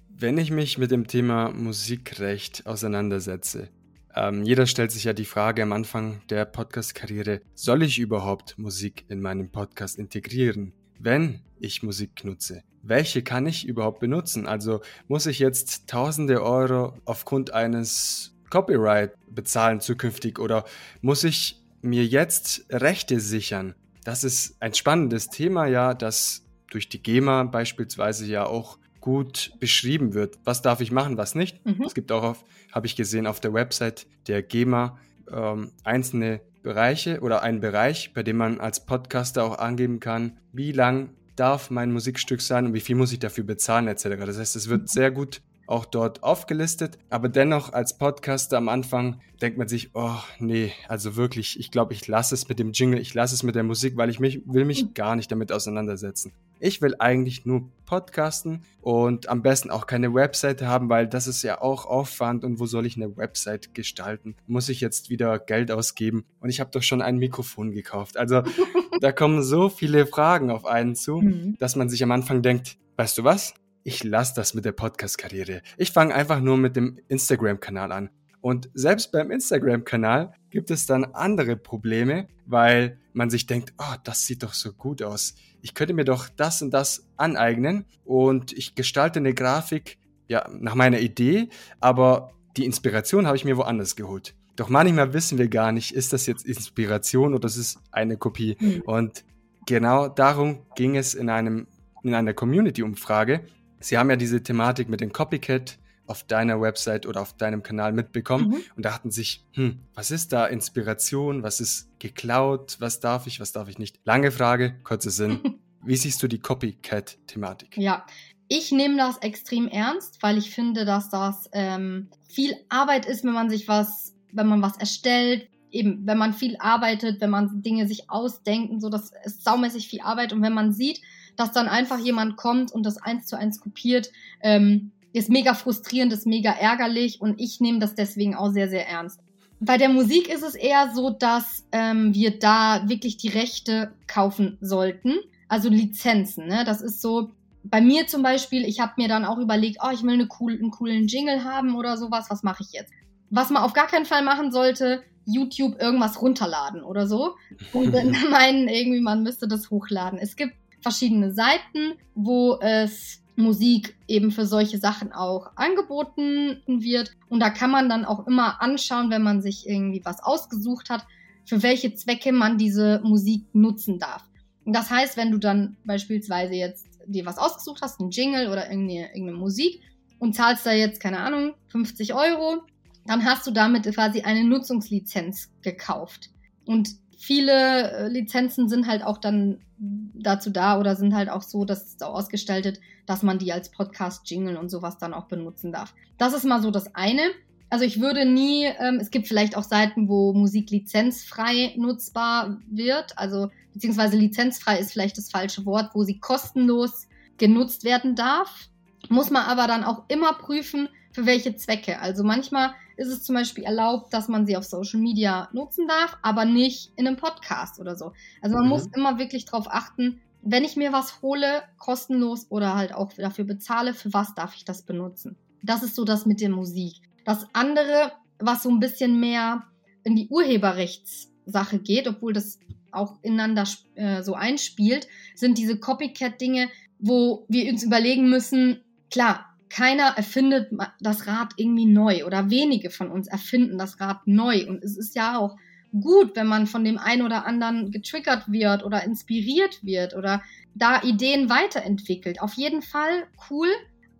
Wenn 0.09 0.37
ich 0.37 0.51
mich 0.51 0.77
mit 0.79 0.91
dem 0.91 1.07
Thema 1.07 1.51
Musikrecht 1.51 2.65
auseinandersetze, 2.65 3.69
Ähm, 4.15 4.43
jeder 4.43 4.67
stellt 4.67 4.91
sich 4.91 5.05
ja 5.05 5.13
die 5.13 5.25
Frage 5.25 5.63
am 5.63 5.73
Anfang 5.73 6.21
der 6.29 6.45
Podcast-Karriere, 6.45 7.41
soll 7.55 7.83
ich 7.83 7.97
überhaupt 7.97 8.57
Musik 8.59 9.05
in 9.07 9.21
meinem 9.21 9.49
Podcast 9.49 9.97
integrieren? 9.97 10.73
Wenn 10.99 11.41
ich 11.59 11.81
Musik 11.81 12.23
nutze, 12.23 12.63
welche 12.83 13.23
kann 13.23 13.47
ich 13.47 13.65
überhaupt 13.65 13.99
benutzen? 13.99 14.47
Also 14.47 14.81
muss 15.07 15.25
ich 15.25 15.39
jetzt 15.39 15.87
tausende 15.87 16.43
Euro 16.43 16.97
aufgrund 17.05 17.53
eines 17.53 18.35
Copyright 18.49 19.13
bezahlen 19.27 19.79
zukünftig 19.79 20.37
oder 20.37 20.65
muss 21.01 21.23
ich 21.23 21.59
mir 21.81 22.05
jetzt 22.05 22.65
Rechte 22.69 23.19
sichern? 23.19 23.73
Das 24.03 24.23
ist 24.23 24.61
ein 24.61 24.73
spannendes 24.73 25.29
Thema, 25.29 25.65
ja, 25.65 25.93
das 25.93 26.45
durch 26.69 26.89
die 26.89 27.01
GEMA 27.01 27.43
beispielsweise 27.45 28.25
ja 28.25 28.45
auch 28.45 28.77
gut 29.03 29.51
beschrieben 29.59 30.13
wird. 30.13 30.39
Was 30.45 30.61
darf 30.61 30.79
ich 30.79 30.89
machen, 30.89 31.17
was 31.17 31.35
nicht? 31.35 31.65
Mhm. 31.65 31.83
Es 31.85 31.93
gibt 31.93 32.09
auch, 32.13 32.37
habe 32.71 32.87
ich 32.87 32.95
gesehen, 32.95 33.27
auf 33.27 33.41
der 33.41 33.53
Website 33.53 34.07
der 34.27 34.41
GEMA 34.41 34.97
ähm, 35.29 35.71
einzelne 35.83 36.39
Bereiche 36.61 37.19
oder 37.19 37.41
einen 37.41 37.59
Bereich, 37.59 38.13
bei 38.13 38.23
dem 38.23 38.37
man 38.37 38.61
als 38.61 38.85
Podcaster 38.85 39.43
auch 39.43 39.57
angeben 39.57 39.99
kann, 39.99 40.37
wie 40.53 40.71
lang 40.71 41.09
darf 41.35 41.69
mein 41.69 41.91
Musikstück 41.91 42.39
sein 42.39 42.67
und 42.67 42.73
wie 42.73 42.79
viel 42.79 42.95
muss 42.95 43.11
ich 43.11 43.19
dafür 43.19 43.43
bezahlen 43.43 43.89
etc. 43.89 44.03
Das 44.25 44.39
heißt, 44.39 44.55
es 44.55 44.69
wird 44.69 44.83
mhm. 44.83 44.87
sehr 44.87 45.11
gut 45.11 45.41
auch 45.67 45.83
dort 45.83 46.23
aufgelistet. 46.23 46.97
Aber 47.09 47.27
dennoch 47.27 47.73
als 47.73 47.97
Podcaster 47.97 48.57
am 48.57 48.69
Anfang 48.69 49.19
denkt 49.41 49.57
man 49.57 49.67
sich, 49.67 49.91
oh 49.95 50.15
nee, 50.39 50.71
also 50.87 51.17
wirklich, 51.17 51.59
ich 51.59 51.71
glaube, 51.71 51.93
ich 51.93 52.07
lasse 52.07 52.35
es 52.35 52.47
mit 52.47 52.57
dem 52.57 52.71
Jingle, 52.71 53.01
ich 53.01 53.13
lasse 53.13 53.35
es 53.35 53.43
mit 53.43 53.55
der 53.55 53.63
Musik, 53.63 53.97
weil 53.97 54.09
ich 54.09 54.21
mich, 54.21 54.41
will 54.45 54.63
mich 54.63 54.85
mhm. 54.85 54.93
gar 54.93 55.17
nicht 55.17 55.29
damit 55.29 55.51
auseinandersetzen. 55.51 56.31
Ich 56.63 56.81
will 56.81 56.95
eigentlich 56.99 57.45
nur 57.45 57.69
podcasten 57.85 58.63
und 58.79 59.27
am 59.27 59.41
besten 59.41 59.69
auch 59.69 59.85
keine 59.85 60.13
Webseite 60.13 60.67
haben, 60.67 60.89
weil 60.89 61.07
das 61.07 61.27
ist 61.27 61.43
ja 61.43 61.61
auch 61.61 61.85
Aufwand 61.85 62.45
und 62.45 62.59
wo 62.59 62.65
soll 62.65 62.85
ich 62.85 62.95
eine 62.95 63.17
Website 63.17 63.73
gestalten? 63.73 64.35
Muss 64.47 64.69
ich 64.69 64.79
jetzt 64.79 65.09
wieder 65.09 65.39
Geld 65.39 65.71
ausgeben? 65.71 66.23
Und 66.39 66.49
ich 66.49 66.61
habe 66.61 66.71
doch 66.71 66.81
schon 66.81 67.01
ein 67.01 67.17
Mikrofon 67.17 67.71
gekauft. 67.71 68.15
Also 68.15 68.43
da 69.01 69.11
kommen 69.11 69.43
so 69.43 69.67
viele 69.67 70.05
Fragen 70.05 70.51
auf 70.51 70.65
einen 70.65 70.95
zu, 70.95 71.17
mhm. 71.17 71.57
dass 71.59 71.75
man 71.75 71.89
sich 71.89 72.01
am 72.01 72.11
Anfang 72.11 72.41
denkt, 72.41 72.77
weißt 72.95 73.17
du 73.17 73.25
was? 73.25 73.53
ich 73.83 74.03
lasse 74.03 74.33
das 74.35 74.53
mit 74.53 74.65
der 74.65 74.71
Podcast-Karriere. 74.71 75.61
Ich 75.77 75.91
fange 75.91 76.15
einfach 76.15 76.39
nur 76.39 76.57
mit 76.57 76.77
dem 76.77 76.99
Instagram-Kanal 77.09 77.91
an. 77.91 78.09
Und 78.41 78.69
selbst 78.73 79.11
beim 79.11 79.31
Instagram-Kanal 79.31 80.33
gibt 80.49 80.71
es 80.71 80.85
dann 80.85 81.05
andere 81.05 81.55
Probleme, 81.55 82.27
weil 82.45 82.99
man 83.13 83.29
sich 83.29 83.45
denkt, 83.45 83.73
oh, 83.77 83.95
das 84.03 84.25
sieht 84.25 84.43
doch 84.43 84.53
so 84.53 84.73
gut 84.73 85.01
aus. 85.01 85.35
Ich 85.61 85.73
könnte 85.73 85.93
mir 85.93 86.05
doch 86.05 86.29
das 86.29 86.61
und 86.61 86.71
das 86.71 87.07
aneignen 87.17 87.85
und 88.03 88.51
ich 88.53 88.75
gestalte 88.75 89.19
eine 89.19 89.33
Grafik 89.33 89.97
ja 90.27 90.47
nach 90.51 90.75
meiner 90.75 90.99
Idee, 90.99 91.49
aber 91.79 92.31
die 92.57 92.65
Inspiration 92.65 93.27
habe 93.27 93.37
ich 93.37 93.45
mir 93.45 93.57
woanders 93.57 93.95
geholt. 93.95 94.35
Doch 94.55 94.69
manchmal 94.69 95.13
wissen 95.13 95.37
wir 95.37 95.47
gar 95.47 95.71
nicht, 95.71 95.93
ist 95.93 96.13
das 96.13 96.25
jetzt 96.25 96.45
Inspiration 96.45 97.33
oder 97.33 97.47
ist 97.47 97.57
es 97.57 97.79
eine 97.91 98.17
Kopie? 98.17 98.55
Mhm. 98.59 98.81
Und 98.85 99.23
genau 99.65 100.07
darum 100.07 100.65
ging 100.75 100.95
es 100.95 101.13
in 101.13 101.29
einem 101.29 101.67
in 102.03 102.13
einer 102.13 102.33
Community-Umfrage, 102.33 103.45
Sie 103.83 103.97
haben 103.97 104.09
ja 104.09 104.15
diese 104.15 104.41
Thematik 104.41 104.87
mit 104.87 105.01
dem 105.01 105.11
Copycat 105.11 105.77
auf 106.05 106.23
deiner 106.23 106.59
Website 106.59 107.05
oder 107.05 107.21
auf 107.21 107.33
deinem 107.33 107.63
Kanal 107.63 107.93
mitbekommen 107.93 108.49
mhm. 108.49 108.63
und 108.75 108.85
dachten 108.85 109.11
sich, 109.11 109.45
hm, 109.53 109.79
was 109.93 110.11
ist 110.11 110.33
da 110.33 110.45
Inspiration, 110.45 111.43
was 111.43 111.59
ist 111.59 111.87
geklaut, 111.99 112.77
was 112.79 112.99
darf 112.99 113.27
ich, 113.27 113.39
was 113.39 113.51
darf 113.51 113.69
ich 113.69 113.79
nicht? 113.79 113.99
Lange 114.03 114.31
Frage, 114.31 114.75
kurzer 114.83 115.11
Sinn. 115.11 115.39
Wie 115.85 115.97
siehst 115.97 116.23
du 116.23 116.27
die 116.27 116.39
Copycat-Thematik? 116.39 117.77
Ja, 117.77 118.05
ich 118.47 118.71
nehme 118.71 118.97
das 118.97 119.17
extrem 119.17 119.67
ernst, 119.67 120.19
weil 120.21 120.37
ich 120.37 120.51
finde, 120.51 120.85
dass 120.85 121.09
das 121.09 121.49
ähm, 121.51 122.09
viel 122.27 122.55
Arbeit 122.69 123.05
ist, 123.05 123.23
wenn 123.23 123.33
man 123.33 123.49
sich 123.49 123.67
was, 123.67 124.15
wenn 124.31 124.47
man 124.47 124.61
was 124.61 124.77
erstellt, 124.77 125.49
eben, 125.71 126.05
wenn 126.05 126.17
man 126.17 126.33
viel 126.33 126.55
arbeitet, 126.59 127.19
wenn 127.19 127.31
man 127.31 127.61
Dinge 127.61 127.87
sich 127.87 128.09
ausdenkt 128.09 128.71
und 128.71 128.79
so, 128.79 128.89
das 128.89 129.11
ist 129.25 129.43
saumäßig 129.43 129.87
viel 129.87 130.01
Arbeit 130.01 130.31
und 130.31 130.41
wenn 130.41 130.53
man 130.53 130.71
sieht, 130.71 131.01
dass 131.35 131.51
dann 131.51 131.67
einfach 131.67 131.99
jemand 131.99 132.37
kommt 132.37 132.71
und 132.71 132.85
das 132.85 132.97
eins 132.97 133.25
zu 133.25 133.37
eins 133.37 133.59
kopiert, 133.59 134.11
ähm, 134.41 134.91
ist 135.13 135.29
mega 135.29 135.53
frustrierend, 135.53 136.11
ist 136.11 136.25
mega 136.25 136.51
ärgerlich 136.51 137.21
und 137.21 137.39
ich 137.39 137.61
nehme 137.61 137.79
das 137.79 137.95
deswegen 137.95 138.35
auch 138.35 138.51
sehr, 138.51 138.67
sehr 138.67 138.87
ernst. 138.87 139.19
Bei 139.59 139.77
der 139.77 139.89
Musik 139.89 140.27
ist 140.27 140.43
es 140.43 140.55
eher 140.55 140.91
so, 140.93 141.11
dass 141.11 141.63
ähm, 141.71 142.13
wir 142.13 142.37
da 142.37 142.89
wirklich 142.89 143.15
die 143.15 143.29
Rechte 143.29 143.93
kaufen 144.07 144.57
sollten, 144.59 145.13
also 145.47 145.69
Lizenzen. 145.69 146.47
Ne? 146.47 146.63
Das 146.65 146.81
ist 146.81 147.01
so, 147.01 147.31
bei 147.63 147.79
mir 147.79 148.07
zum 148.07 148.23
Beispiel, 148.23 148.65
ich 148.65 148.79
habe 148.79 148.93
mir 148.97 149.07
dann 149.07 149.23
auch 149.23 149.37
überlegt, 149.37 149.77
oh, 149.81 149.91
ich 149.93 150.03
will 150.03 150.13
eine 150.13 150.27
cool, 150.39 150.53
einen 150.53 150.71
coolen 150.71 151.07
Jingle 151.07 151.45
haben 151.45 151.75
oder 151.75 151.95
sowas, 151.97 152.25
was 152.29 152.43
mache 152.43 152.63
ich 152.63 152.73
jetzt? 152.73 152.91
Was 153.29 153.49
man 153.49 153.63
auf 153.63 153.73
gar 153.73 153.87
keinen 153.87 154.05
Fall 154.05 154.23
machen 154.23 154.51
sollte, 154.51 155.03
YouTube 155.25 155.81
irgendwas 155.81 156.21
runterladen 156.21 156.83
oder 156.83 157.07
so 157.07 157.35
und 157.71 157.93
dann 157.93 158.11
meinen 158.31 158.67
irgendwie, 158.67 158.99
man 158.99 159.23
müsste 159.23 159.47
das 159.47 159.69
hochladen. 159.69 160.19
Es 160.19 160.35
gibt 160.35 160.53
verschiedene 160.81 161.33
Seiten, 161.33 161.93
wo 162.15 162.59
es 162.59 163.22
Musik 163.35 163.95
eben 164.07 164.31
für 164.31 164.45
solche 164.45 164.77
Sachen 164.77 165.11
auch 165.11 165.51
angeboten 165.55 166.61
wird. 166.67 167.15
Und 167.29 167.39
da 167.39 167.49
kann 167.49 167.71
man 167.71 167.89
dann 167.89 168.05
auch 168.05 168.27
immer 168.27 168.61
anschauen, 168.61 169.09
wenn 169.09 169.23
man 169.23 169.41
sich 169.41 169.67
irgendwie 169.67 170.01
was 170.03 170.21
ausgesucht 170.21 170.89
hat, 170.89 171.05
für 171.45 171.63
welche 171.63 171.93
Zwecke 171.93 172.31
man 172.31 172.57
diese 172.57 173.01
Musik 173.03 173.43
nutzen 173.53 173.99
darf. 173.99 174.23
Und 174.65 174.73
das 174.73 174.89
heißt, 174.89 175.17
wenn 175.17 175.31
du 175.31 175.37
dann 175.37 175.75
beispielsweise 175.83 176.53
jetzt 176.53 176.87
dir 177.05 177.25
was 177.25 177.37
ausgesucht 177.37 177.81
hast, 177.81 177.99
ein 177.99 178.11
Jingle 178.11 178.49
oder 178.49 178.69
irgendeine, 178.69 179.07
irgendeine 179.09 179.37
Musik 179.37 179.81
und 180.19 180.35
zahlst 180.35 180.65
da 180.65 180.71
jetzt, 180.71 181.01
keine 181.01 181.19
Ahnung, 181.19 181.53
50 181.67 182.13
Euro, 182.13 182.61
dann 183.05 183.25
hast 183.25 183.45
du 183.45 183.51
damit 183.51 183.83
quasi 183.93 184.21
eine 184.21 184.43
Nutzungslizenz 184.45 185.49
gekauft. 185.61 186.29
Und 186.65 186.95
viele 187.17 187.91
äh, 187.91 188.07
Lizenzen 188.07 188.69
sind 188.69 188.87
halt 188.87 189.03
auch 189.03 189.17
dann 189.17 189.59
dazu 189.77 190.49
da 190.49 190.79
oder 190.79 190.95
sind 190.95 191.15
halt 191.15 191.29
auch 191.29 191.41
so, 191.41 191.65
dass 191.65 191.85
es 191.85 191.99
so 191.99 192.05
ausgestaltet, 192.05 192.79
dass 193.05 193.23
man 193.23 193.39
die 193.39 193.51
als 193.51 193.69
Podcast-Jingle 193.69 194.57
und 194.57 194.69
sowas 194.69 194.97
dann 194.97 195.13
auch 195.13 195.25
benutzen 195.25 195.71
darf. 195.71 195.93
Das 196.17 196.33
ist 196.33 196.45
mal 196.45 196.61
so 196.61 196.71
das 196.71 196.95
eine. 196.95 197.21
Also 197.69 197.85
ich 197.85 197.99
würde 197.99 198.25
nie, 198.25 198.65
ähm, 198.65 198.99
es 199.01 199.09
gibt 199.09 199.27
vielleicht 199.27 199.57
auch 199.57 199.63
Seiten, 199.63 200.07
wo 200.07 200.33
Musik 200.33 200.69
lizenzfrei 200.69 201.73
nutzbar 201.75 202.59
wird, 202.67 203.17
also 203.17 203.49
beziehungsweise 203.73 204.15
lizenzfrei 204.15 204.77
ist 204.77 204.93
vielleicht 204.93 205.17
das 205.17 205.31
falsche 205.31 205.65
Wort, 205.65 205.89
wo 205.93 206.03
sie 206.03 206.19
kostenlos 206.19 207.07
genutzt 207.37 207.83
werden 207.83 208.15
darf. 208.15 208.69
Muss 209.09 209.31
man 209.31 209.45
aber 209.45 209.67
dann 209.67 209.83
auch 209.83 210.03
immer 210.07 210.33
prüfen, 210.33 210.87
für 211.13 211.25
welche 211.25 211.55
Zwecke. 211.55 211.99
Also 211.99 212.23
manchmal 212.23 212.73
ist 212.97 213.09
es 213.09 213.23
zum 213.23 213.35
Beispiel 213.35 213.63
erlaubt, 213.63 214.13
dass 214.13 214.27
man 214.27 214.45
sie 214.45 214.57
auf 214.57 214.63
Social 214.63 214.99
Media 214.99 215.49
nutzen 215.53 215.87
darf, 215.87 216.17
aber 216.21 216.45
nicht 216.45 216.91
in 216.95 217.07
einem 217.07 217.17
Podcast 217.17 217.79
oder 217.79 217.95
so. 217.95 218.13
Also 218.41 218.55
man 218.55 218.65
mhm. 218.65 218.69
muss 218.69 218.87
immer 218.95 219.19
wirklich 219.19 219.45
darauf 219.45 219.67
achten, 219.69 220.21
wenn 220.41 220.65
ich 220.65 220.75
mir 220.75 220.91
was 220.91 221.21
hole, 221.21 221.63
kostenlos 221.77 222.47
oder 222.49 222.75
halt 222.75 222.93
auch 222.93 223.13
dafür 223.13 223.45
bezahle, 223.45 223.93
für 223.93 224.13
was 224.13 224.35
darf 224.35 224.55
ich 224.55 224.65
das 224.65 224.81
benutzen? 224.81 225.37
Das 225.63 225.83
ist 225.83 225.95
so 225.95 226.03
das 226.03 226.25
mit 226.25 226.41
der 226.41 226.49
Musik. 226.49 226.95
Das 227.23 227.47
andere, 227.53 228.11
was 228.39 228.63
so 228.63 228.69
ein 228.69 228.79
bisschen 228.79 229.19
mehr 229.19 229.63
in 230.03 230.15
die 230.15 230.27
Urheberrechtssache 230.27 231.79
geht, 231.79 232.07
obwohl 232.07 232.33
das 232.33 232.59
auch 232.91 233.17
ineinander 233.21 233.63
äh, 233.95 234.21
so 234.21 234.33
einspielt, 234.33 235.07
sind 235.35 235.57
diese 235.57 235.79
Copycat-Dinge, 235.79 236.69
wo 236.99 237.45
wir 237.47 237.71
uns 237.71 237.83
überlegen 237.83 238.29
müssen, 238.29 238.81
klar, 239.09 239.52
keiner 239.73 240.13
erfindet 240.17 240.71
das 240.99 241.25
Rad 241.25 241.53
irgendwie 241.57 241.87
neu 241.87 242.25
oder 242.25 242.51
wenige 242.51 242.91
von 242.91 243.09
uns 243.09 243.27
erfinden 243.27 243.79
das 243.79 243.99
Rad 243.99 244.27
neu. 244.27 244.67
Und 244.67 244.83
es 244.83 244.97
ist 244.97 245.15
ja 245.15 245.39
auch 245.39 245.57
gut, 245.99 246.35
wenn 246.35 246.45
man 246.45 246.67
von 246.67 246.83
dem 246.83 246.99
einen 246.99 247.23
oder 247.23 247.47
anderen 247.47 247.89
getriggert 247.89 248.51
wird 248.51 248.83
oder 248.83 249.03
inspiriert 249.03 249.83
wird 249.83 250.15
oder 250.15 250.43
da 250.75 251.01
Ideen 251.01 251.49
weiterentwickelt. 251.49 252.39
Auf 252.39 252.53
jeden 252.53 252.83
Fall 252.83 253.23
cool, 253.49 253.67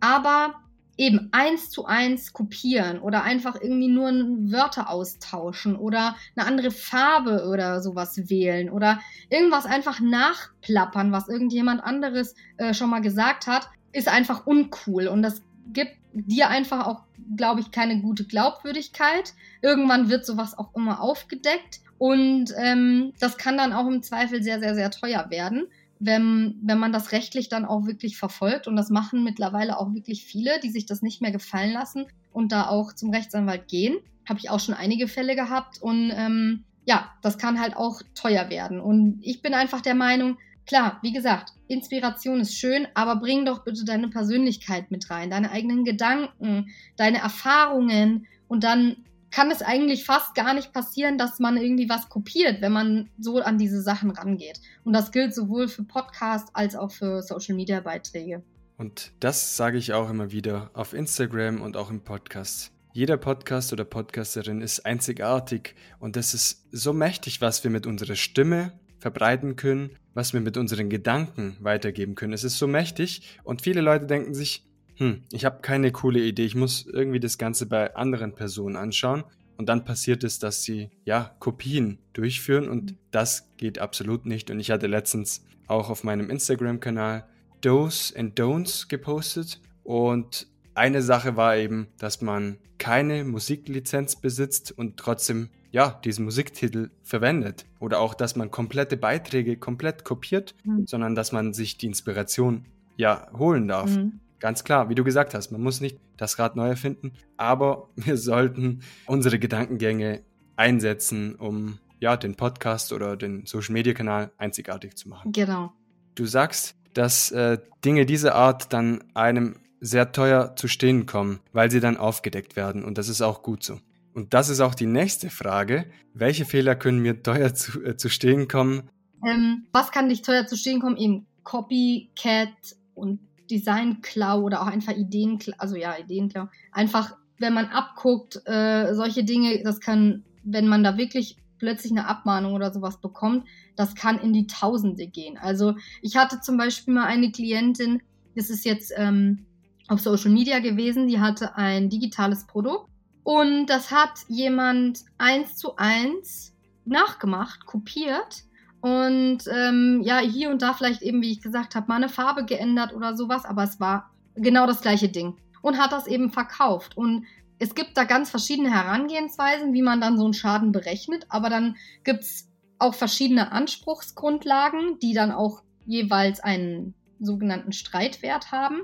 aber 0.00 0.54
eben 0.96 1.28
eins 1.30 1.70
zu 1.70 1.84
eins 1.84 2.32
kopieren 2.32 2.98
oder 2.98 3.22
einfach 3.22 3.60
irgendwie 3.60 3.88
nur 3.88 4.10
Wörter 4.50 4.90
austauschen 4.90 5.76
oder 5.76 6.16
eine 6.34 6.46
andere 6.46 6.72
Farbe 6.72 7.48
oder 7.48 7.80
sowas 7.80 8.28
wählen 8.28 8.70
oder 8.70 8.98
irgendwas 9.30 9.66
einfach 9.66 10.00
nachplappern, 10.00 11.12
was 11.12 11.28
irgendjemand 11.28 11.82
anderes 11.82 12.34
äh, 12.56 12.74
schon 12.74 12.90
mal 12.90 13.00
gesagt 13.00 13.46
hat, 13.46 13.68
ist 13.94 14.08
einfach 14.08 14.46
uncool 14.46 15.08
und 15.08 15.22
das 15.22 15.42
gibt 15.72 15.92
dir 16.12 16.48
einfach 16.48 16.86
auch, 16.86 17.02
glaube 17.36 17.60
ich, 17.60 17.70
keine 17.70 18.00
gute 18.00 18.24
Glaubwürdigkeit. 18.24 19.34
Irgendwann 19.62 20.10
wird 20.10 20.26
sowas 20.26 20.56
auch 20.56 20.74
immer 20.74 21.00
aufgedeckt 21.00 21.80
und 21.98 22.52
ähm, 22.56 23.12
das 23.18 23.36
kann 23.36 23.56
dann 23.56 23.72
auch 23.72 23.86
im 23.86 24.02
Zweifel 24.02 24.42
sehr, 24.42 24.60
sehr, 24.60 24.74
sehr 24.74 24.90
teuer 24.90 25.30
werden, 25.30 25.66
wenn, 25.98 26.58
wenn 26.62 26.78
man 26.78 26.92
das 26.92 27.12
rechtlich 27.12 27.48
dann 27.48 27.64
auch 27.64 27.86
wirklich 27.86 28.16
verfolgt. 28.16 28.66
Und 28.66 28.76
das 28.76 28.90
machen 28.90 29.24
mittlerweile 29.24 29.78
auch 29.78 29.94
wirklich 29.94 30.24
viele, 30.24 30.60
die 30.60 30.70
sich 30.70 30.86
das 30.86 31.02
nicht 31.02 31.22
mehr 31.22 31.32
gefallen 31.32 31.72
lassen 31.72 32.06
und 32.32 32.52
da 32.52 32.68
auch 32.68 32.92
zum 32.92 33.10
Rechtsanwalt 33.10 33.68
gehen. 33.68 33.96
Habe 34.28 34.38
ich 34.38 34.50
auch 34.50 34.60
schon 34.60 34.74
einige 34.74 35.08
Fälle 35.08 35.36
gehabt 35.36 35.80
und 35.80 36.12
ähm, 36.14 36.64
ja, 36.84 37.10
das 37.22 37.38
kann 37.38 37.60
halt 37.60 37.76
auch 37.76 38.02
teuer 38.14 38.50
werden. 38.50 38.80
Und 38.80 39.20
ich 39.22 39.40
bin 39.40 39.54
einfach 39.54 39.80
der 39.80 39.94
Meinung, 39.94 40.36
Klar, 40.66 40.98
wie 41.02 41.12
gesagt, 41.12 41.52
Inspiration 41.68 42.40
ist 42.40 42.54
schön, 42.54 42.88
aber 42.94 43.16
bring 43.16 43.44
doch 43.44 43.64
bitte 43.64 43.84
deine 43.84 44.08
Persönlichkeit 44.08 44.90
mit 44.90 45.10
rein, 45.10 45.30
deine 45.30 45.50
eigenen 45.50 45.84
Gedanken, 45.84 46.70
deine 46.96 47.18
Erfahrungen 47.18 48.26
und 48.48 48.64
dann 48.64 48.96
kann 49.30 49.50
es 49.50 49.62
eigentlich 49.62 50.04
fast 50.04 50.36
gar 50.36 50.54
nicht 50.54 50.72
passieren, 50.72 51.18
dass 51.18 51.40
man 51.40 51.56
irgendwie 51.56 51.88
was 51.88 52.08
kopiert, 52.08 52.62
wenn 52.62 52.72
man 52.72 53.10
so 53.18 53.40
an 53.40 53.58
diese 53.58 53.82
Sachen 53.82 54.12
rangeht. 54.12 54.60
Und 54.84 54.92
das 54.92 55.10
gilt 55.10 55.34
sowohl 55.34 55.66
für 55.66 55.82
Podcasts 55.82 56.54
als 56.54 56.76
auch 56.76 56.92
für 56.92 57.20
Social-Media-Beiträge. 57.20 58.44
Und 58.76 59.10
das 59.18 59.56
sage 59.56 59.76
ich 59.76 59.92
auch 59.92 60.08
immer 60.08 60.30
wieder 60.30 60.70
auf 60.72 60.94
Instagram 60.94 61.62
und 61.62 61.76
auch 61.76 61.90
im 61.90 62.00
Podcast. 62.02 62.70
Jeder 62.92 63.16
Podcast 63.16 63.72
oder 63.72 63.84
Podcasterin 63.84 64.60
ist 64.60 64.86
einzigartig 64.86 65.74
und 65.98 66.16
es 66.16 66.32
ist 66.32 66.68
so 66.70 66.92
mächtig, 66.92 67.40
was 67.40 67.64
wir 67.64 67.72
mit 67.72 67.88
unserer 67.88 68.14
Stimme 68.14 68.72
verbreiten 69.04 69.54
können, 69.54 69.90
was 70.14 70.32
wir 70.32 70.40
mit 70.40 70.56
unseren 70.56 70.88
Gedanken 70.88 71.58
weitergeben 71.60 72.14
können. 72.14 72.32
Es 72.32 72.42
ist 72.42 72.56
so 72.56 72.66
mächtig 72.66 73.38
und 73.44 73.60
viele 73.60 73.82
Leute 73.82 74.06
denken 74.06 74.32
sich, 74.32 74.64
hm, 74.96 75.24
ich 75.30 75.44
habe 75.44 75.60
keine 75.60 75.92
coole 75.92 76.20
Idee, 76.20 76.46
ich 76.46 76.54
muss 76.54 76.86
irgendwie 76.90 77.20
das 77.20 77.36
Ganze 77.36 77.66
bei 77.66 77.94
anderen 77.96 78.34
Personen 78.34 78.76
anschauen. 78.76 79.24
Und 79.58 79.68
dann 79.68 79.84
passiert 79.84 80.24
es, 80.24 80.38
dass 80.38 80.62
sie 80.62 80.88
ja 81.04 81.36
Kopien 81.38 81.98
durchführen 82.14 82.66
und 82.66 82.94
das 83.10 83.50
geht 83.58 83.78
absolut 83.78 84.24
nicht. 84.24 84.50
Und 84.50 84.58
ich 84.58 84.70
hatte 84.70 84.86
letztens 84.86 85.44
auch 85.66 85.90
auf 85.90 86.02
meinem 86.02 86.30
Instagram-Kanal 86.30 87.26
Do's 87.60 88.10
and 88.16 88.40
Don'ts 88.40 88.88
gepostet 88.88 89.60
und 89.82 90.46
eine 90.74 91.02
Sache 91.02 91.36
war 91.36 91.56
eben, 91.56 91.88
dass 91.98 92.20
man 92.20 92.58
keine 92.78 93.24
Musiklizenz 93.24 94.16
besitzt 94.16 94.72
und 94.76 94.96
trotzdem 94.96 95.48
ja 95.70 96.00
diesen 96.04 96.24
Musiktitel 96.24 96.90
verwendet 97.02 97.66
oder 97.80 98.00
auch, 98.00 98.14
dass 98.14 98.36
man 98.36 98.50
komplette 98.50 98.96
Beiträge 98.96 99.56
komplett 99.56 100.04
kopiert, 100.04 100.54
mhm. 100.64 100.86
sondern 100.86 101.14
dass 101.14 101.32
man 101.32 101.52
sich 101.52 101.78
die 101.78 101.86
Inspiration 101.86 102.64
ja 102.96 103.26
holen 103.36 103.68
darf. 103.68 103.90
Mhm. 103.90 104.20
Ganz 104.40 104.64
klar, 104.64 104.88
wie 104.88 104.94
du 104.94 105.04
gesagt 105.04 105.34
hast, 105.34 105.50
man 105.50 105.62
muss 105.62 105.80
nicht 105.80 105.98
das 106.16 106.38
Rad 106.38 106.56
neu 106.56 106.68
erfinden, 106.68 107.12
aber 107.36 107.88
wir 107.96 108.16
sollten 108.16 108.80
unsere 109.06 109.38
Gedankengänge 109.38 110.22
einsetzen, 110.56 111.34
um 111.36 111.78
ja 112.00 112.16
den 112.16 112.34
Podcast 112.34 112.92
oder 112.92 113.16
den 113.16 113.46
Social 113.46 113.72
Media 113.72 113.94
Kanal 113.94 114.30
einzigartig 114.36 114.96
zu 114.96 115.08
machen. 115.08 115.32
Genau. 115.32 115.72
Du 116.14 116.26
sagst, 116.26 116.76
dass 116.92 117.32
äh, 117.32 117.58
Dinge 117.84 118.06
dieser 118.06 118.34
Art 118.34 118.72
dann 118.72 119.02
einem 119.14 119.56
sehr 119.84 120.12
teuer 120.12 120.56
zu 120.56 120.66
stehen 120.66 121.04
kommen, 121.04 121.40
weil 121.52 121.70
sie 121.70 121.80
dann 121.80 121.98
aufgedeckt 121.98 122.56
werden 122.56 122.84
und 122.84 122.96
das 122.96 123.08
ist 123.08 123.20
auch 123.20 123.42
gut 123.42 123.62
so. 123.62 123.78
Und 124.14 124.32
das 124.32 124.48
ist 124.48 124.60
auch 124.60 124.74
die 124.74 124.86
nächste 124.86 125.28
Frage. 125.28 125.86
Welche 126.14 126.44
Fehler 126.44 126.76
können 126.76 127.00
mir 127.00 127.22
teuer 127.22 127.52
zu, 127.54 127.84
äh, 127.84 127.96
zu 127.96 128.08
stehen 128.08 128.48
kommen? 128.48 128.88
Ähm, 129.26 129.66
was 129.72 129.90
kann 129.90 130.08
dich 130.08 130.22
teuer 130.22 130.46
zu 130.46 130.56
stehen 130.56 130.80
kommen? 130.80 130.96
Eben 130.96 131.26
Copycat 131.42 132.48
und 132.94 133.20
Designklau 133.50 134.40
oder 134.40 134.62
auch 134.62 134.68
einfach 134.68 134.92
Ideenklau, 134.92 135.54
also 135.58 135.76
ja, 135.76 135.98
Ideenklau. 135.98 136.46
Einfach, 136.72 137.16
wenn 137.38 137.52
man 137.52 137.66
abguckt, 137.66 138.40
äh, 138.46 138.94
solche 138.94 139.24
Dinge, 139.24 139.62
das 139.64 139.80
kann, 139.80 140.24
wenn 140.44 140.66
man 140.66 140.82
da 140.82 140.96
wirklich 140.96 141.36
plötzlich 141.58 141.92
eine 141.92 142.06
Abmahnung 142.06 142.54
oder 142.54 142.72
sowas 142.72 143.00
bekommt, 143.00 143.46
das 143.76 143.94
kann 143.94 144.18
in 144.18 144.32
die 144.32 144.46
Tausende 144.46 145.08
gehen. 145.08 145.36
Also 145.36 145.74
ich 146.00 146.16
hatte 146.16 146.40
zum 146.40 146.56
Beispiel 146.56 146.94
mal 146.94 147.06
eine 147.06 147.32
Klientin, 147.32 148.00
das 148.36 148.48
ist 148.48 148.64
jetzt 148.64 148.92
ähm, 148.96 149.44
auf 149.88 150.00
Social 150.00 150.30
Media 150.30 150.60
gewesen, 150.60 151.08
die 151.08 151.20
hatte 151.20 151.56
ein 151.56 151.90
digitales 151.90 152.46
Produkt 152.46 152.88
und 153.22 153.66
das 153.66 153.90
hat 153.90 154.20
jemand 154.28 155.00
eins 155.18 155.56
zu 155.56 155.76
eins 155.76 156.54
nachgemacht, 156.84 157.66
kopiert 157.66 158.44
und 158.84 159.38
ähm, 159.50 160.02
ja, 160.04 160.18
hier 160.18 160.50
und 160.50 160.60
da 160.60 160.74
vielleicht 160.74 161.00
eben, 161.00 161.22
wie 161.22 161.32
ich 161.32 161.40
gesagt 161.40 161.74
habe, 161.74 161.86
mal 161.88 161.96
eine 161.96 162.10
Farbe 162.10 162.44
geändert 162.44 162.92
oder 162.94 163.16
sowas, 163.16 163.46
aber 163.46 163.62
es 163.62 163.80
war 163.80 164.10
genau 164.34 164.66
das 164.66 164.82
gleiche 164.82 165.08
Ding. 165.08 165.38
Und 165.62 165.78
hat 165.78 165.92
das 165.92 166.06
eben 166.06 166.30
verkauft. 166.30 166.94
Und 166.94 167.24
es 167.58 167.74
gibt 167.74 167.96
da 167.96 168.04
ganz 168.04 168.28
verschiedene 168.28 168.70
Herangehensweisen, 168.70 169.72
wie 169.72 169.80
man 169.80 170.02
dann 170.02 170.18
so 170.18 170.24
einen 170.24 170.34
Schaden 170.34 170.70
berechnet, 170.70 171.24
aber 171.30 171.48
dann 171.48 171.76
gibt 172.02 172.24
es 172.24 172.50
auch 172.78 172.94
verschiedene 172.94 173.52
Anspruchsgrundlagen, 173.52 174.98
die 174.98 175.14
dann 175.14 175.32
auch 175.32 175.62
jeweils 175.86 176.40
einen 176.40 176.92
sogenannten 177.20 177.72
Streitwert 177.72 178.52
haben. 178.52 178.82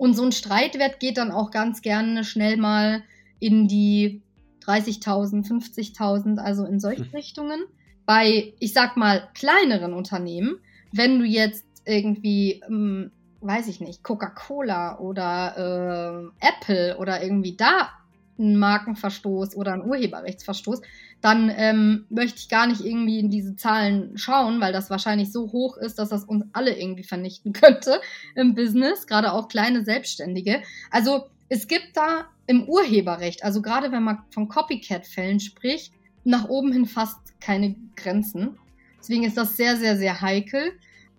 Und 0.00 0.14
so 0.14 0.22
ein 0.22 0.32
Streitwert 0.32 0.98
geht 0.98 1.18
dann 1.18 1.30
auch 1.30 1.50
ganz 1.50 1.82
gerne 1.82 2.24
schnell 2.24 2.56
mal 2.56 3.02
in 3.38 3.68
die 3.68 4.22
30.000, 4.64 5.46
50.000, 5.46 6.38
also 6.38 6.64
in 6.64 6.80
solche 6.80 7.04
hm. 7.04 7.10
Richtungen 7.10 7.64
bei, 8.06 8.54
ich 8.60 8.72
sag 8.72 8.96
mal, 8.96 9.28
kleineren 9.34 9.92
Unternehmen, 9.92 10.56
wenn 10.90 11.18
du 11.18 11.26
jetzt 11.26 11.66
irgendwie, 11.84 12.62
ähm, 12.66 13.10
weiß 13.42 13.68
ich 13.68 13.80
nicht, 13.80 14.02
Coca-Cola 14.02 15.00
oder 15.00 16.32
äh, 16.40 16.46
Apple 16.48 16.96
oder 16.96 17.22
irgendwie 17.22 17.58
da 17.58 17.90
einen 18.40 18.58
Markenverstoß 18.58 19.54
oder 19.56 19.74
einen 19.74 19.84
Urheberrechtsverstoß, 19.84 20.80
dann 21.20 21.52
ähm, 21.54 22.06
möchte 22.08 22.38
ich 22.38 22.48
gar 22.48 22.66
nicht 22.66 22.80
irgendwie 22.80 23.18
in 23.18 23.30
diese 23.30 23.54
Zahlen 23.56 24.16
schauen, 24.16 24.60
weil 24.60 24.72
das 24.72 24.90
wahrscheinlich 24.90 25.32
so 25.32 25.52
hoch 25.52 25.76
ist, 25.76 25.98
dass 25.98 26.08
das 26.08 26.24
uns 26.24 26.44
alle 26.52 26.78
irgendwie 26.78 27.04
vernichten 27.04 27.52
könnte 27.54 28.00
im 28.34 28.54
Business, 28.54 29.06
gerade 29.06 29.32
auch 29.32 29.48
kleine 29.48 29.84
Selbstständige. 29.84 30.62
Also 30.90 31.26
es 31.48 31.68
gibt 31.68 31.96
da 31.96 32.26
im 32.46 32.68
Urheberrecht, 32.68 33.44
also 33.44 33.60
gerade 33.62 33.92
wenn 33.92 34.02
man 34.02 34.18
von 34.30 34.48
Copycat-Fällen 34.48 35.40
spricht, 35.40 35.92
nach 36.24 36.48
oben 36.48 36.72
hin 36.72 36.86
fast 36.86 37.18
keine 37.40 37.76
Grenzen. 37.96 38.58
Deswegen 38.98 39.24
ist 39.24 39.36
das 39.36 39.56
sehr, 39.56 39.76
sehr, 39.76 39.96
sehr 39.96 40.20
heikel. 40.20 40.72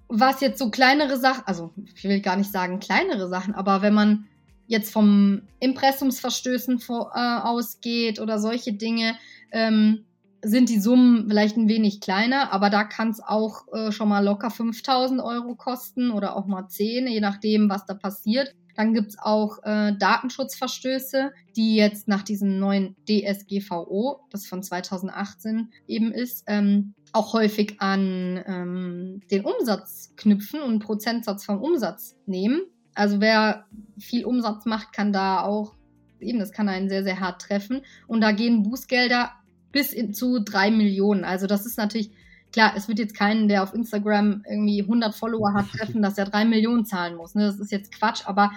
Was 0.07 0.41
jetzt 0.41 0.59
so 0.59 0.69
kleinere 0.69 1.17
Sachen, 1.17 1.43
also 1.45 1.73
ich 1.95 2.03
will 2.03 2.19
gar 2.21 2.35
nicht 2.35 2.51
sagen 2.51 2.79
kleinere 2.79 3.29
Sachen, 3.29 3.55
aber 3.55 3.81
wenn 3.81 3.93
man 3.93 4.27
jetzt 4.71 4.91
vom 4.91 5.41
Impressumsverstößen 5.59 6.79
vor, 6.79 7.11
äh, 7.13 7.39
ausgeht 7.41 8.19
oder 8.21 8.39
solche 8.39 8.71
Dinge, 8.71 9.15
ähm, 9.51 10.05
sind 10.43 10.69
die 10.69 10.79
Summen 10.79 11.27
vielleicht 11.27 11.57
ein 11.57 11.67
wenig 11.67 11.99
kleiner, 11.99 12.51
aber 12.53 12.69
da 12.69 12.85
kann 12.85 13.09
es 13.09 13.19
auch 13.19 13.67
äh, 13.73 13.91
schon 13.91 14.07
mal 14.09 14.23
locker 14.23 14.49
5000 14.49 15.21
Euro 15.21 15.55
kosten 15.55 16.09
oder 16.09 16.35
auch 16.35 16.47
mal 16.47 16.67
10, 16.67 17.07
je 17.07 17.19
nachdem, 17.19 17.69
was 17.69 17.85
da 17.85 17.93
passiert. 17.93 18.55
Dann 18.75 18.93
gibt 18.93 19.09
es 19.09 19.19
auch 19.19 19.61
äh, 19.63 19.93
Datenschutzverstöße, 19.97 21.31
die 21.57 21.75
jetzt 21.75 22.07
nach 22.07 22.23
diesem 22.23 22.57
neuen 22.57 22.95
DSGVO, 23.07 24.21
das 24.31 24.47
von 24.47 24.63
2018 24.63 25.69
eben 25.87 26.13
ist, 26.13 26.45
ähm, 26.47 26.93
auch 27.11 27.33
häufig 27.33 27.81
an 27.81 28.41
ähm, 28.47 29.21
den 29.29 29.43
Umsatz 29.43 30.13
knüpfen 30.15 30.61
und 30.61 30.69
einen 30.69 30.79
Prozentsatz 30.79 31.43
vom 31.43 31.61
Umsatz 31.61 32.15
nehmen. 32.25 32.61
Also 32.93 33.21
wer 33.21 33.65
viel 33.97 34.25
Umsatz 34.25 34.65
macht, 34.65 34.93
kann 34.93 35.13
da 35.13 35.41
auch, 35.41 35.73
eben, 36.19 36.39
das 36.39 36.51
kann 36.51 36.69
einen 36.69 36.89
sehr, 36.89 37.03
sehr 37.03 37.19
hart 37.19 37.41
treffen. 37.41 37.81
Und 38.07 38.21
da 38.21 38.31
gehen 38.31 38.63
Bußgelder 38.63 39.31
bis 39.71 39.93
in, 39.93 40.13
zu 40.13 40.39
drei 40.39 40.71
Millionen. 40.71 41.23
Also 41.23 41.47
das 41.47 41.65
ist 41.65 41.77
natürlich 41.77 42.11
klar, 42.51 42.73
es 42.75 42.87
wird 42.87 42.99
jetzt 42.99 43.15
keinen, 43.15 43.47
der 43.47 43.63
auf 43.63 43.73
Instagram 43.73 44.43
irgendwie 44.49 44.81
100 44.81 45.15
Follower 45.15 45.53
hat, 45.53 45.69
treffen, 45.77 46.01
dass 46.01 46.17
er 46.17 46.25
drei 46.25 46.45
Millionen 46.45 46.85
zahlen 46.85 47.15
muss. 47.15 47.35
Ne? 47.35 47.45
Das 47.45 47.59
ist 47.59 47.71
jetzt 47.71 47.93
Quatsch, 47.93 48.23
aber 48.25 48.51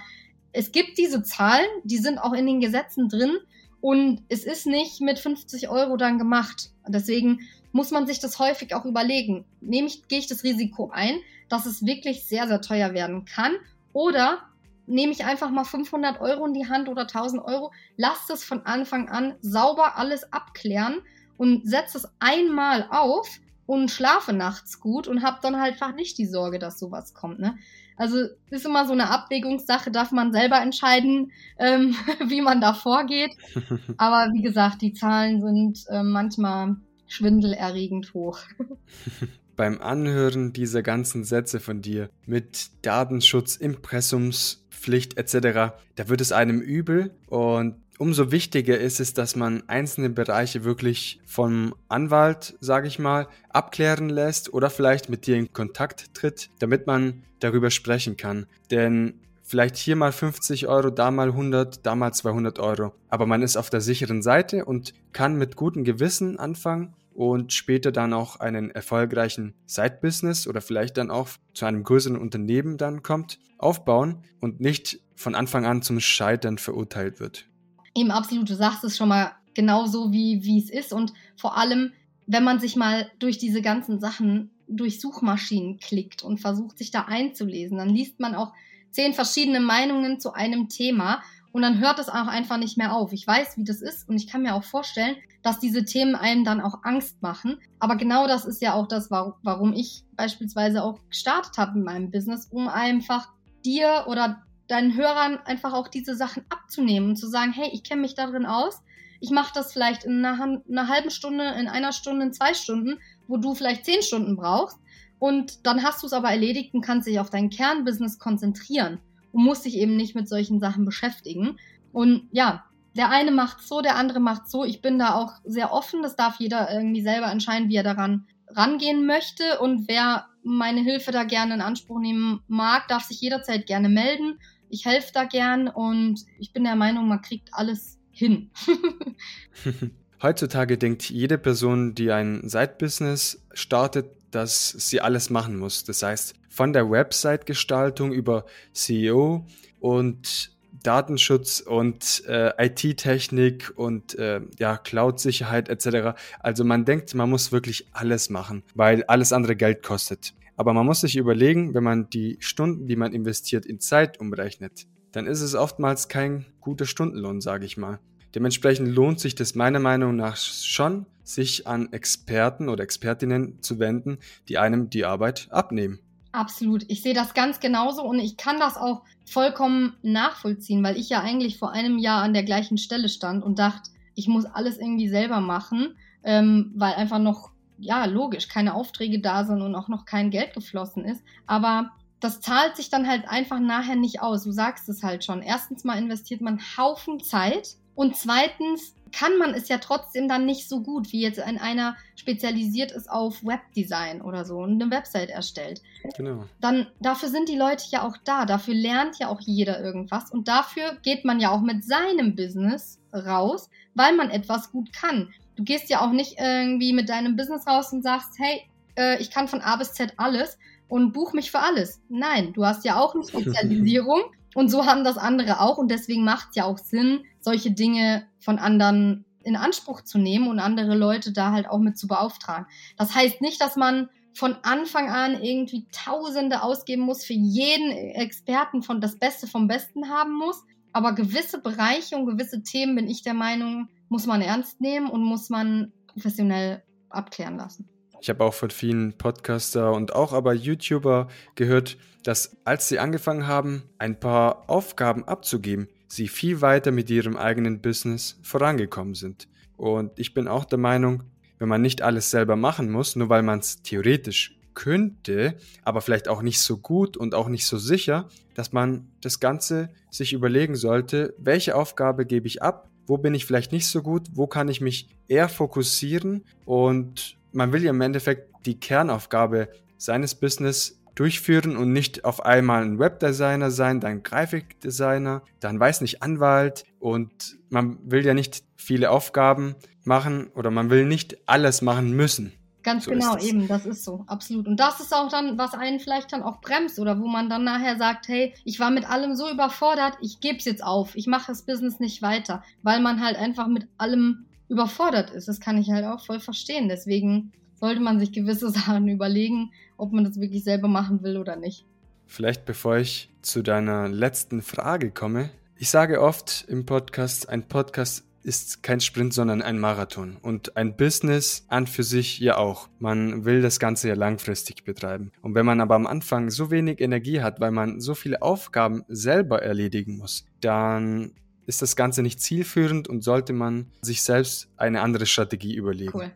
es 0.52 0.72
gibt 0.72 0.98
diese 0.98 1.22
Zahlen, 1.22 1.66
die 1.82 1.98
sind 1.98 2.18
auch 2.18 2.32
in 2.32 2.46
den 2.46 2.60
Gesetzen 2.60 3.08
drin 3.08 3.32
und 3.80 4.22
es 4.28 4.44
ist 4.44 4.66
nicht 4.66 5.00
mit 5.00 5.18
50 5.18 5.68
Euro 5.68 5.96
dann 5.96 6.18
gemacht. 6.18 6.70
Deswegen 6.86 7.40
muss 7.72 7.90
man 7.90 8.06
sich 8.06 8.20
das 8.20 8.38
häufig 8.38 8.74
auch 8.74 8.84
überlegen. 8.84 9.44
Nehme 9.60 9.88
ich, 9.88 10.06
gehe 10.06 10.20
ich 10.20 10.28
das 10.28 10.44
Risiko 10.44 10.90
ein, 10.92 11.16
dass 11.48 11.66
es 11.66 11.84
wirklich 11.84 12.24
sehr, 12.24 12.46
sehr 12.46 12.60
teuer 12.60 12.94
werden 12.94 13.24
kann 13.24 13.52
oder 13.94 14.42
nehme 14.86 15.12
ich 15.12 15.24
einfach 15.24 15.48
mal 15.48 15.64
500 15.64 16.20
Euro 16.20 16.44
in 16.44 16.52
die 16.52 16.68
Hand 16.68 16.88
oder 16.88 17.02
1000 17.02 17.42
Euro, 17.42 17.72
lasst 17.96 18.28
es 18.28 18.44
von 18.44 18.66
Anfang 18.66 19.08
an 19.08 19.34
sauber 19.40 19.96
alles 19.96 20.30
abklären 20.30 21.00
und 21.38 21.66
setze 21.66 21.96
es 21.96 22.08
einmal 22.20 22.86
auf 22.90 23.40
und 23.66 23.90
schlafe 23.90 24.34
nachts 24.34 24.80
gut 24.80 25.08
und 25.08 25.22
habe 25.22 25.38
dann 25.40 25.60
halt 25.60 25.74
einfach 25.74 25.94
nicht 25.94 26.18
die 26.18 26.26
Sorge, 26.26 26.58
dass 26.58 26.78
sowas 26.78 27.14
kommt. 27.14 27.40
Ne? 27.40 27.56
Also 27.96 28.26
ist 28.50 28.66
immer 28.66 28.86
so 28.86 28.92
eine 28.92 29.08
Abwägungssache, 29.08 29.90
darf 29.90 30.10
man 30.10 30.32
selber 30.32 30.60
entscheiden, 30.60 31.32
ähm, 31.58 31.94
wie 32.26 32.42
man 32.42 32.60
da 32.60 32.74
vorgeht. 32.74 33.36
Aber 33.96 34.32
wie 34.34 34.42
gesagt, 34.42 34.82
die 34.82 34.92
Zahlen 34.92 35.40
sind 35.40 35.84
äh, 35.88 36.02
manchmal 36.02 36.76
schwindelerregend 37.06 38.12
hoch. 38.12 38.40
Beim 39.56 39.80
Anhören 39.80 40.52
dieser 40.52 40.82
ganzen 40.82 41.24
Sätze 41.24 41.60
von 41.60 41.80
dir 41.80 42.10
mit 42.26 42.70
Datenschutz, 42.82 43.56
Impressumspflicht 43.56 45.16
etc., 45.16 45.74
da 45.94 46.08
wird 46.08 46.20
es 46.20 46.32
einem 46.32 46.60
übel 46.60 47.14
und 47.28 47.76
umso 47.98 48.32
wichtiger 48.32 48.78
ist 48.78 49.00
es, 49.00 49.14
dass 49.14 49.36
man 49.36 49.62
einzelne 49.68 50.10
Bereiche 50.10 50.64
wirklich 50.64 51.20
vom 51.24 51.74
Anwalt, 51.88 52.56
sage 52.60 52.88
ich 52.88 52.98
mal, 52.98 53.28
abklären 53.48 54.08
lässt 54.08 54.52
oder 54.52 54.70
vielleicht 54.70 55.08
mit 55.08 55.26
dir 55.26 55.36
in 55.36 55.52
Kontakt 55.52 56.14
tritt, 56.14 56.50
damit 56.58 56.86
man 56.86 57.22
darüber 57.40 57.70
sprechen 57.70 58.16
kann. 58.16 58.46
Denn 58.70 59.20
vielleicht 59.42 59.76
hier 59.76 59.96
mal 59.96 60.12
50 60.12 60.66
Euro, 60.66 60.90
da 60.90 61.10
mal 61.10 61.28
100, 61.28 61.86
da 61.86 61.94
mal 61.94 62.12
200 62.12 62.58
Euro. 62.58 62.94
Aber 63.08 63.26
man 63.26 63.42
ist 63.42 63.56
auf 63.56 63.70
der 63.70 63.80
sicheren 63.80 64.22
Seite 64.22 64.64
und 64.64 64.94
kann 65.12 65.36
mit 65.36 65.54
gutem 65.54 65.84
Gewissen 65.84 66.38
anfangen 66.38 66.94
und 67.14 67.52
später 67.52 67.92
dann 67.92 68.12
auch 68.12 68.40
einen 68.40 68.70
erfolgreichen 68.70 69.54
Side-Business 69.66 70.46
oder 70.46 70.60
vielleicht 70.60 70.96
dann 70.96 71.10
auch 71.10 71.28
zu 71.54 71.64
einem 71.64 71.84
größeren 71.84 72.18
Unternehmen 72.18 72.76
dann 72.76 73.02
kommt, 73.02 73.38
aufbauen 73.58 74.24
und 74.40 74.60
nicht 74.60 75.00
von 75.14 75.34
Anfang 75.34 75.64
an 75.64 75.82
zum 75.82 76.00
Scheitern 76.00 76.58
verurteilt 76.58 77.20
wird. 77.20 77.48
Eben 77.96 78.10
absolut, 78.10 78.50
du 78.50 78.54
sagst 78.54 78.82
es 78.84 78.96
schon 78.96 79.08
mal 79.08 79.32
genauso 79.54 80.12
wie, 80.12 80.42
wie 80.42 80.58
es 80.58 80.70
ist. 80.70 80.92
Und 80.92 81.12
vor 81.36 81.56
allem, 81.56 81.92
wenn 82.26 82.42
man 82.42 82.58
sich 82.58 82.74
mal 82.74 83.10
durch 83.20 83.38
diese 83.38 83.62
ganzen 83.62 84.00
Sachen 84.00 84.50
durch 84.66 85.00
Suchmaschinen 85.00 85.78
klickt 85.78 86.22
und 86.22 86.40
versucht, 86.40 86.78
sich 86.78 86.90
da 86.90 87.02
einzulesen, 87.02 87.78
dann 87.78 87.90
liest 87.90 88.18
man 88.18 88.34
auch 88.34 88.52
zehn 88.90 89.12
verschiedene 89.12 89.60
Meinungen 89.60 90.20
zu 90.20 90.32
einem 90.32 90.68
Thema 90.68 91.22
und 91.52 91.62
dann 91.62 91.78
hört 91.78 91.98
es 91.98 92.08
auch 92.08 92.26
einfach 92.26 92.56
nicht 92.56 92.76
mehr 92.76 92.94
auf. 92.94 93.12
Ich 93.12 93.26
weiß, 93.26 93.56
wie 93.56 93.64
das 93.64 93.82
ist 93.82 94.08
und 94.08 94.16
ich 94.16 94.26
kann 94.26 94.42
mir 94.42 94.54
auch 94.54 94.64
vorstellen, 94.64 95.16
dass 95.44 95.60
diese 95.60 95.84
Themen 95.84 96.14
einem 96.16 96.42
dann 96.42 96.62
auch 96.62 96.82
Angst 96.82 97.20
machen. 97.22 97.58
Aber 97.78 97.96
genau 97.96 98.26
das 98.26 98.46
ist 98.46 98.62
ja 98.62 98.72
auch 98.72 98.88
das, 98.88 99.10
warum 99.10 99.74
ich 99.74 100.02
beispielsweise 100.16 100.82
auch 100.82 100.98
gestartet 101.10 101.58
habe 101.58 101.78
in 101.78 101.84
meinem 101.84 102.10
Business, 102.10 102.48
um 102.50 102.66
einfach 102.66 103.28
dir 103.64 104.06
oder 104.08 104.42
deinen 104.68 104.96
Hörern 104.96 105.38
einfach 105.44 105.74
auch 105.74 105.88
diese 105.88 106.16
Sachen 106.16 106.44
abzunehmen 106.48 107.10
und 107.10 107.16
zu 107.16 107.28
sagen, 107.28 107.52
hey, 107.52 107.68
ich 107.74 107.84
kenne 107.84 108.00
mich 108.00 108.14
darin 108.14 108.46
aus. 108.46 108.82
Ich 109.20 109.30
mache 109.30 109.52
das 109.54 109.72
vielleicht 109.72 110.04
in 110.04 110.24
einer, 110.24 110.62
einer, 110.68 110.88
halben 110.88 111.10
Stunde, 111.10 111.44
in 111.60 111.68
einer 111.68 111.92
Stunde, 111.92 112.24
in 112.24 112.32
zwei 112.32 112.54
Stunden, 112.54 112.98
wo 113.28 113.36
du 113.36 113.54
vielleicht 113.54 113.84
zehn 113.84 114.02
Stunden 114.02 114.36
brauchst. 114.36 114.78
Und 115.18 115.66
dann 115.66 115.82
hast 115.82 116.02
du 116.02 116.06
es 116.06 116.14
aber 116.14 116.30
erledigt 116.30 116.72
und 116.72 116.80
kannst 116.80 117.06
dich 117.06 117.20
auf 117.20 117.28
dein 117.28 117.50
Kernbusiness 117.50 118.18
konzentrieren 118.18 118.98
und 119.32 119.44
musst 119.44 119.66
dich 119.66 119.76
eben 119.76 119.96
nicht 119.96 120.14
mit 120.14 120.26
solchen 120.26 120.58
Sachen 120.58 120.86
beschäftigen. 120.86 121.58
Und 121.92 122.28
ja, 122.32 122.64
der 122.96 123.10
eine 123.10 123.30
macht 123.30 123.60
so, 123.62 123.80
der 123.80 123.96
andere 123.96 124.20
macht 124.20 124.48
so. 124.48 124.64
Ich 124.64 124.80
bin 124.80 124.98
da 124.98 125.14
auch 125.14 125.32
sehr 125.44 125.72
offen. 125.72 126.02
Das 126.02 126.16
darf 126.16 126.36
jeder 126.38 126.70
irgendwie 126.72 127.02
selber 127.02 127.30
entscheiden, 127.30 127.68
wie 127.68 127.76
er 127.76 127.82
daran 127.82 128.26
rangehen 128.48 129.06
möchte. 129.06 129.58
Und 129.60 129.88
wer 129.88 130.26
meine 130.42 130.80
Hilfe 130.80 131.10
da 131.10 131.24
gerne 131.24 131.54
in 131.54 131.60
Anspruch 131.60 131.98
nehmen 131.98 132.40
mag, 132.46 132.88
darf 132.88 133.04
sich 133.04 133.20
jederzeit 133.20 133.66
gerne 133.66 133.88
melden. 133.88 134.38
Ich 134.68 134.84
helfe 134.84 135.10
da 135.12 135.24
gern 135.24 135.68
und 135.68 136.20
ich 136.38 136.52
bin 136.52 136.64
der 136.64 136.76
Meinung, 136.76 137.08
man 137.08 137.22
kriegt 137.22 137.48
alles 137.52 137.98
hin. 138.10 138.50
Heutzutage 140.22 140.78
denkt 140.78 141.10
jede 141.10 141.36
Person, 141.36 141.94
die 141.94 142.10
ein 142.10 142.48
Side-Business 142.48 143.44
startet, 143.52 144.06
dass 144.30 144.70
sie 144.70 145.00
alles 145.00 145.30
machen 145.30 145.58
muss. 145.58 145.84
Das 145.84 146.02
heißt, 146.02 146.34
von 146.48 146.72
der 146.72 146.90
Website-Gestaltung 146.90 148.12
über 148.12 148.46
CEO 148.72 149.46
und 149.80 150.53
Datenschutz 150.84 151.60
und 151.60 152.22
äh, 152.28 152.52
IT-Technik 152.58 153.72
und 153.74 154.16
äh, 154.18 154.40
ja, 154.58 154.76
Cloud-Sicherheit 154.76 155.68
etc. 155.68 156.16
Also 156.40 156.64
man 156.64 156.84
denkt, 156.84 157.14
man 157.14 157.30
muss 157.30 157.50
wirklich 157.50 157.88
alles 157.92 158.30
machen, 158.30 158.62
weil 158.74 159.02
alles 159.04 159.32
andere 159.32 159.56
Geld 159.56 159.82
kostet. 159.82 160.34
Aber 160.56 160.72
man 160.72 160.86
muss 160.86 161.00
sich 161.00 161.16
überlegen, 161.16 161.74
wenn 161.74 161.82
man 161.82 162.08
die 162.10 162.36
Stunden, 162.40 162.86
die 162.86 162.96
man 162.96 163.12
investiert, 163.12 163.66
in 163.66 163.80
Zeit 163.80 164.20
umrechnet, 164.20 164.86
dann 165.10 165.26
ist 165.26 165.40
es 165.40 165.54
oftmals 165.54 166.08
kein 166.08 166.46
guter 166.60 166.86
Stundenlohn, 166.86 167.40
sage 167.40 167.66
ich 167.66 167.76
mal. 167.76 167.98
Dementsprechend 168.34 168.88
lohnt 168.88 169.20
sich 169.20 169.34
das 169.34 169.54
meiner 169.54 169.78
Meinung 169.78 170.16
nach 170.16 170.36
schon, 170.36 171.06
sich 171.22 171.66
an 171.66 171.92
Experten 171.92 172.68
oder 172.68 172.82
Expertinnen 172.82 173.62
zu 173.62 173.78
wenden, 173.78 174.18
die 174.48 174.58
einem 174.58 174.90
die 174.90 175.04
Arbeit 175.04 175.48
abnehmen. 175.50 176.00
Absolut. 176.34 176.84
Ich 176.88 177.00
sehe 177.00 177.14
das 177.14 177.32
ganz 177.32 177.60
genauso 177.60 178.02
und 178.02 178.18
ich 178.18 178.36
kann 178.36 178.58
das 178.58 178.76
auch 178.76 179.02
vollkommen 179.24 179.94
nachvollziehen, 180.02 180.82
weil 180.82 180.96
ich 180.96 181.08
ja 181.08 181.20
eigentlich 181.20 181.58
vor 181.58 181.70
einem 181.70 181.96
Jahr 181.96 182.24
an 182.24 182.34
der 182.34 182.42
gleichen 182.42 182.76
Stelle 182.76 183.08
stand 183.08 183.44
und 183.44 183.60
dachte, 183.60 183.90
ich 184.16 184.26
muss 184.26 184.44
alles 184.44 184.78
irgendwie 184.78 185.08
selber 185.08 185.38
machen, 185.38 185.94
ähm, 186.24 186.72
weil 186.74 186.94
einfach 186.94 187.20
noch, 187.20 187.52
ja, 187.78 188.06
logisch, 188.06 188.48
keine 188.48 188.74
Aufträge 188.74 189.20
da 189.20 189.44
sind 189.44 189.62
und 189.62 189.76
auch 189.76 189.86
noch 189.86 190.06
kein 190.06 190.30
Geld 190.30 190.54
geflossen 190.54 191.04
ist. 191.04 191.22
Aber 191.46 191.92
das 192.18 192.40
zahlt 192.40 192.74
sich 192.74 192.90
dann 192.90 193.06
halt 193.06 193.28
einfach 193.28 193.60
nachher 193.60 193.94
nicht 193.94 194.20
aus. 194.20 194.42
Du 194.42 194.50
sagst 194.50 194.88
es 194.88 195.04
halt 195.04 195.24
schon. 195.24 195.40
Erstens 195.40 195.84
mal 195.84 195.98
investiert 195.98 196.40
man 196.40 196.60
Haufen 196.76 197.20
Zeit 197.20 197.76
und 197.94 198.16
zweitens 198.16 198.94
kann 199.12 199.38
man 199.38 199.54
es 199.54 199.68
ja 199.68 199.78
trotzdem 199.78 200.28
dann 200.28 200.44
nicht 200.44 200.68
so 200.68 200.80
gut, 200.80 201.12
wie 201.12 201.20
jetzt 201.20 201.38
ein 201.38 201.58
einer 201.58 201.96
spezialisiert 202.16 202.90
ist 202.90 203.08
auf 203.08 203.44
Webdesign 203.44 204.20
oder 204.20 204.44
so 204.44 204.58
und 204.58 204.82
eine 204.82 204.90
Website 204.90 205.30
erstellt. 205.30 205.82
Genau. 206.16 206.44
Dann 206.60 206.88
dafür 207.00 207.28
sind 207.28 207.48
die 207.48 207.56
Leute 207.56 207.84
ja 207.90 208.02
auch 208.02 208.16
da, 208.24 208.44
dafür 208.44 208.74
lernt 208.74 209.18
ja 209.18 209.28
auch 209.28 209.40
jeder 209.40 209.80
irgendwas 209.80 210.32
und 210.32 210.48
dafür 210.48 210.96
geht 211.02 211.24
man 211.24 211.38
ja 211.38 211.50
auch 211.50 211.60
mit 211.60 211.84
seinem 211.84 212.34
Business 212.34 212.98
raus, 213.12 213.70
weil 213.94 214.16
man 214.16 214.30
etwas 214.30 214.72
gut 214.72 214.92
kann. 214.92 215.32
Du 215.56 215.62
gehst 215.62 215.88
ja 215.90 216.00
auch 216.00 216.10
nicht 216.10 216.38
irgendwie 216.40 216.92
mit 216.92 217.08
deinem 217.08 217.36
Business 217.36 217.66
raus 217.68 217.92
und 217.92 218.02
sagst, 218.02 218.30
hey, 218.38 218.62
äh, 218.98 219.20
ich 219.20 219.30
kann 219.30 219.46
von 219.46 219.60
A 219.60 219.76
bis 219.76 219.92
Z 219.92 220.14
alles 220.16 220.58
und 220.88 221.12
buch 221.12 221.32
mich 221.32 221.52
für 221.52 221.60
alles. 221.60 222.00
Nein, 222.08 222.52
du 222.52 222.66
hast 222.66 222.84
ja 222.84 222.98
auch 222.98 223.14
eine 223.14 223.24
Spezialisierung 223.28 224.22
und 224.54 224.70
so 224.70 224.86
haben 224.86 225.04
das 225.04 225.18
andere 225.18 225.60
auch 225.60 225.78
und 225.78 225.90
deswegen 225.90 226.24
macht 226.24 226.48
es 226.50 226.56
ja 226.56 226.64
auch 226.64 226.78
Sinn, 226.78 227.24
solche 227.44 227.70
Dinge 227.70 228.26
von 228.40 228.58
anderen 228.58 229.24
in 229.44 229.56
Anspruch 229.56 230.02
zu 230.02 230.18
nehmen 230.18 230.48
und 230.48 230.58
andere 230.58 230.96
Leute 230.96 231.32
da 231.32 231.52
halt 231.52 231.68
auch 231.68 231.78
mit 231.78 231.98
zu 231.98 232.06
beauftragen. 232.06 232.66
Das 232.96 233.14
heißt 233.14 233.40
nicht, 233.40 233.60
dass 233.60 233.76
man 233.76 234.08
von 234.32 234.56
Anfang 234.62 235.10
an 235.10 235.40
irgendwie 235.40 235.86
Tausende 235.92 236.62
ausgeben 236.62 237.02
muss, 237.02 237.24
für 237.24 237.34
jeden 237.34 237.90
Experten 237.90 238.82
von 238.82 239.00
das 239.00 239.18
Beste 239.18 239.46
vom 239.46 239.68
Besten 239.68 240.08
haben 240.08 240.34
muss. 240.36 240.64
Aber 240.92 241.12
gewisse 241.12 241.60
Bereiche 241.60 242.16
und 242.16 242.26
gewisse 242.26 242.62
Themen, 242.62 242.96
bin 242.96 243.08
ich 243.08 243.22
der 243.22 243.34
Meinung, 243.34 243.88
muss 244.08 244.26
man 244.26 244.40
ernst 244.40 244.80
nehmen 244.80 245.08
und 245.08 245.22
muss 245.22 245.50
man 245.50 245.92
professionell 246.06 246.82
abklären 247.10 247.56
lassen. 247.56 247.88
Ich 248.20 248.30
habe 248.30 248.44
auch 248.44 248.54
von 248.54 248.70
vielen 248.70 249.12
Podcaster 249.18 249.92
und 249.92 250.14
auch 250.14 250.32
aber 250.32 250.54
YouTuber 250.54 251.28
gehört, 251.56 251.96
dass 252.24 252.56
als 252.64 252.88
sie 252.88 252.98
angefangen 252.98 253.46
haben, 253.46 253.84
ein 253.98 254.18
paar 254.18 254.68
Aufgaben 254.68 255.24
abzugeben, 255.24 255.88
sie 256.08 256.26
viel 256.26 256.60
weiter 256.60 256.90
mit 256.90 257.10
ihrem 257.10 257.36
eigenen 257.36 257.80
Business 257.80 258.38
vorangekommen 258.42 259.14
sind. 259.14 259.46
Und 259.76 260.18
ich 260.18 260.34
bin 260.34 260.48
auch 260.48 260.64
der 260.64 260.78
Meinung, 260.78 261.22
wenn 261.58 261.68
man 261.68 261.82
nicht 261.82 262.02
alles 262.02 262.30
selber 262.30 262.56
machen 262.56 262.90
muss, 262.90 263.14
nur 263.14 263.28
weil 263.28 263.42
man 263.42 263.60
es 263.60 263.82
theoretisch 263.82 264.58
könnte, 264.74 265.54
aber 265.82 266.00
vielleicht 266.00 266.26
auch 266.26 266.42
nicht 266.42 266.60
so 266.60 266.78
gut 266.78 267.16
und 267.16 267.34
auch 267.34 267.48
nicht 267.48 267.66
so 267.66 267.78
sicher, 267.78 268.28
dass 268.54 268.72
man 268.72 269.06
das 269.20 269.38
Ganze 269.38 269.90
sich 270.10 270.32
überlegen 270.32 270.74
sollte, 270.74 271.34
welche 271.38 271.76
Aufgabe 271.76 272.26
gebe 272.26 272.46
ich 272.48 272.62
ab, 272.62 272.88
wo 273.06 273.18
bin 273.18 273.34
ich 273.34 273.44
vielleicht 273.44 273.70
nicht 273.70 273.86
so 273.86 274.02
gut, 274.02 274.28
wo 274.32 274.46
kann 274.46 274.68
ich 274.68 274.80
mich 274.80 275.08
eher 275.28 275.48
fokussieren 275.48 276.44
und 276.64 277.36
man 277.52 277.72
will 277.72 277.84
ja 277.84 277.90
im 277.90 278.00
Endeffekt 278.00 278.48
die 278.66 278.80
Kernaufgabe 278.80 279.68
seines 279.96 280.34
Business 280.34 281.00
durchführen 281.14 281.76
und 281.76 281.92
nicht 281.92 282.24
auf 282.24 282.44
einmal 282.44 282.82
ein 282.82 282.98
Webdesigner 282.98 283.70
sein, 283.70 284.00
dann 284.00 284.22
Grafikdesigner, 284.22 285.42
dann 285.60 285.78
weiß 285.78 286.00
nicht 286.00 286.22
Anwalt 286.22 286.84
und 286.98 287.56
man 287.68 287.98
will 288.04 288.24
ja 288.24 288.34
nicht 288.34 288.64
viele 288.76 289.10
Aufgaben 289.10 289.74
machen 290.04 290.48
oder 290.54 290.70
man 290.70 290.90
will 290.90 291.06
nicht 291.06 291.48
alles 291.48 291.82
machen 291.82 292.12
müssen. 292.12 292.52
Ganz 292.82 293.06
so 293.06 293.12
genau, 293.12 293.38
eben, 293.38 293.66
das 293.66 293.86
ist 293.86 294.04
so, 294.04 294.24
absolut. 294.26 294.66
Und 294.66 294.78
das 294.78 295.00
ist 295.00 295.14
auch 295.14 295.30
dann, 295.30 295.56
was 295.56 295.72
einen 295.72 296.00
vielleicht 296.00 296.32
dann 296.34 296.42
auch 296.42 296.60
bremst 296.60 296.98
oder 296.98 297.18
wo 297.18 297.26
man 297.26 297.48
dann 297.48 297.64
nachher 297.64 297.96
sagt, 297.96 298.28
hey, 298.28 298.52
ich 298.64 298.78
war 298.78 298.90
mit 298.90 299.08
allem 299.08 299.34
so 299.36 299.50
überfordert, 299.50 300.18
ich 300.20 300.40
gebe 300.40 300.58
es 300.58 300.66
jetzt 300.66 300.84
auf, 300.84 301.16
ich 301.16 301.26
mache 301.26 301.46
das 301.46 301.62
Business 301.62 301.98
nicht 301.98 302.20
weiter, 302.20 302.62
weil 302.82 303.00
man 303.00 303.24
halt 303.24 303.36
einfach 303.36 303.68
mit 303.68 303.88
allem 303.96 304.44
überfordert 304.68 305.30
ist. 305.30 305.48
Das 305.48 305.60
kann 305.60 305.78
ich 305.78 305.90
halt 305.90 306.04
auch 306.04 306.24
voll 306.26 306.40
verstehen. 306.40 306.88
Deswegen 306.90 307.52
sollte 307.74 308.00
man 308.00 308.18
sich 308.18 308.32
gewisse 308.32 308.70
Sachen 308.72 309.08
überlegen, 309.08 309.72
ob 309.96 310.12
man 310.12 310.24
das 310.24 310.40
wirklich 310.40 310.64
selber 310.64 310.88
machen 310.88 311.22
will 311.22 311.36
oder 311.36 311.56
nicht. 311.56 311.86
Vielleicht 312.26 312.64
bevor 312.64 312.96
ich 312.96 313.30
zu 313.42 313.62
deiner 313.62 314.08
letzten 314.08 314.62
Frage 314.62 315.10
komme. 315.10 315.50
Ich 315.76 315.90
sage 315.90 316.20
oft 316.20 316.64
im 316.68 316.86
Podcast, 316.86 317.48
ein 317.48 317.68
Podcast 317.68 318.24
ist 318.44 318.82
kein 318.82 319.00
Sprint, 319.00 319.32
sondern 319.32 319.62
ein 319.62 319.78
Marathon. 319.78 320.36
Und 320.36 320.76
ein 320.76 320.96
Business 320.96 321.64
an 321.68 321.86
für 321.86 322.02
sich 322.02 322.38
ja 322.38 322.58
auch. 322.58 322.88
Man 322.98 323.44
will 323.44 323.62
das 323.62 323.80
Ganze 323.80 324.08
ja 324.08 324.14
langfristig 324.14 324.84
betreiben. 324.84 325.32
Und 325.40 325.54
wenn 325.54 325.66
man 325.66 325.80
aber 325.80 325.94
am 325.94 326.06
Anfang 326.06 326.50
so 326.50 326.70
wenig 326.70 327.00
Energie 327.00 327.40
hat, 327.40 327.60
weil 327.60 327.70
man 327.70 328.00
so 328.00 328.14
viele 328.14 328.42
Aufgaben 328.42 329.04
selber 329.08 329.62
erledigen 329.62 330.18
muss, 330.18 330.44
dann 330.60 331.32
ist 331.66 331.80
das 331.80 331.96
Ganze 331.96 332.22
nicht 332.22 332.40
zielführend 332.40 333.08
und 333.08 333.24
sollte 333.24 333.54
man 333.54 333.90
sich 334.02 334.22
selbst 334.22 334.68
eine 334.76 335.00
andere 335.00 335.24
Strategie 335.24 335.74
überlegen. 335.74 336.12
Cool. 336.12 336.30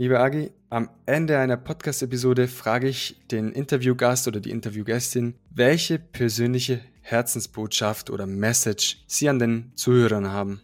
Liebe 0.00 0.20
Agi, 0.20 0.52
am 0.70 0.90
Ende 1.06 1.40
einer 1.40 1.56
Podcast-Episode 1.56 2.46
frage 2.46 2.88
ich 2.88 3.20
den 3.32 3.50
Interviewgast 3.50 4.28
oder 4.28 4.38
die 4.38 4.52
Interviewgästin, 4.52 5.34
welche 5.50 5.98
persönliche 5.98 6.80
Herzensbotschaft 7.00 8.08
oder 8.08 8.24
Message 8.24 9.02
sie 9.08 9.28
an 9.28 9.40
den 9.40 9.72
Zuhörern 9.74 10.30
haben. 10.30 10.60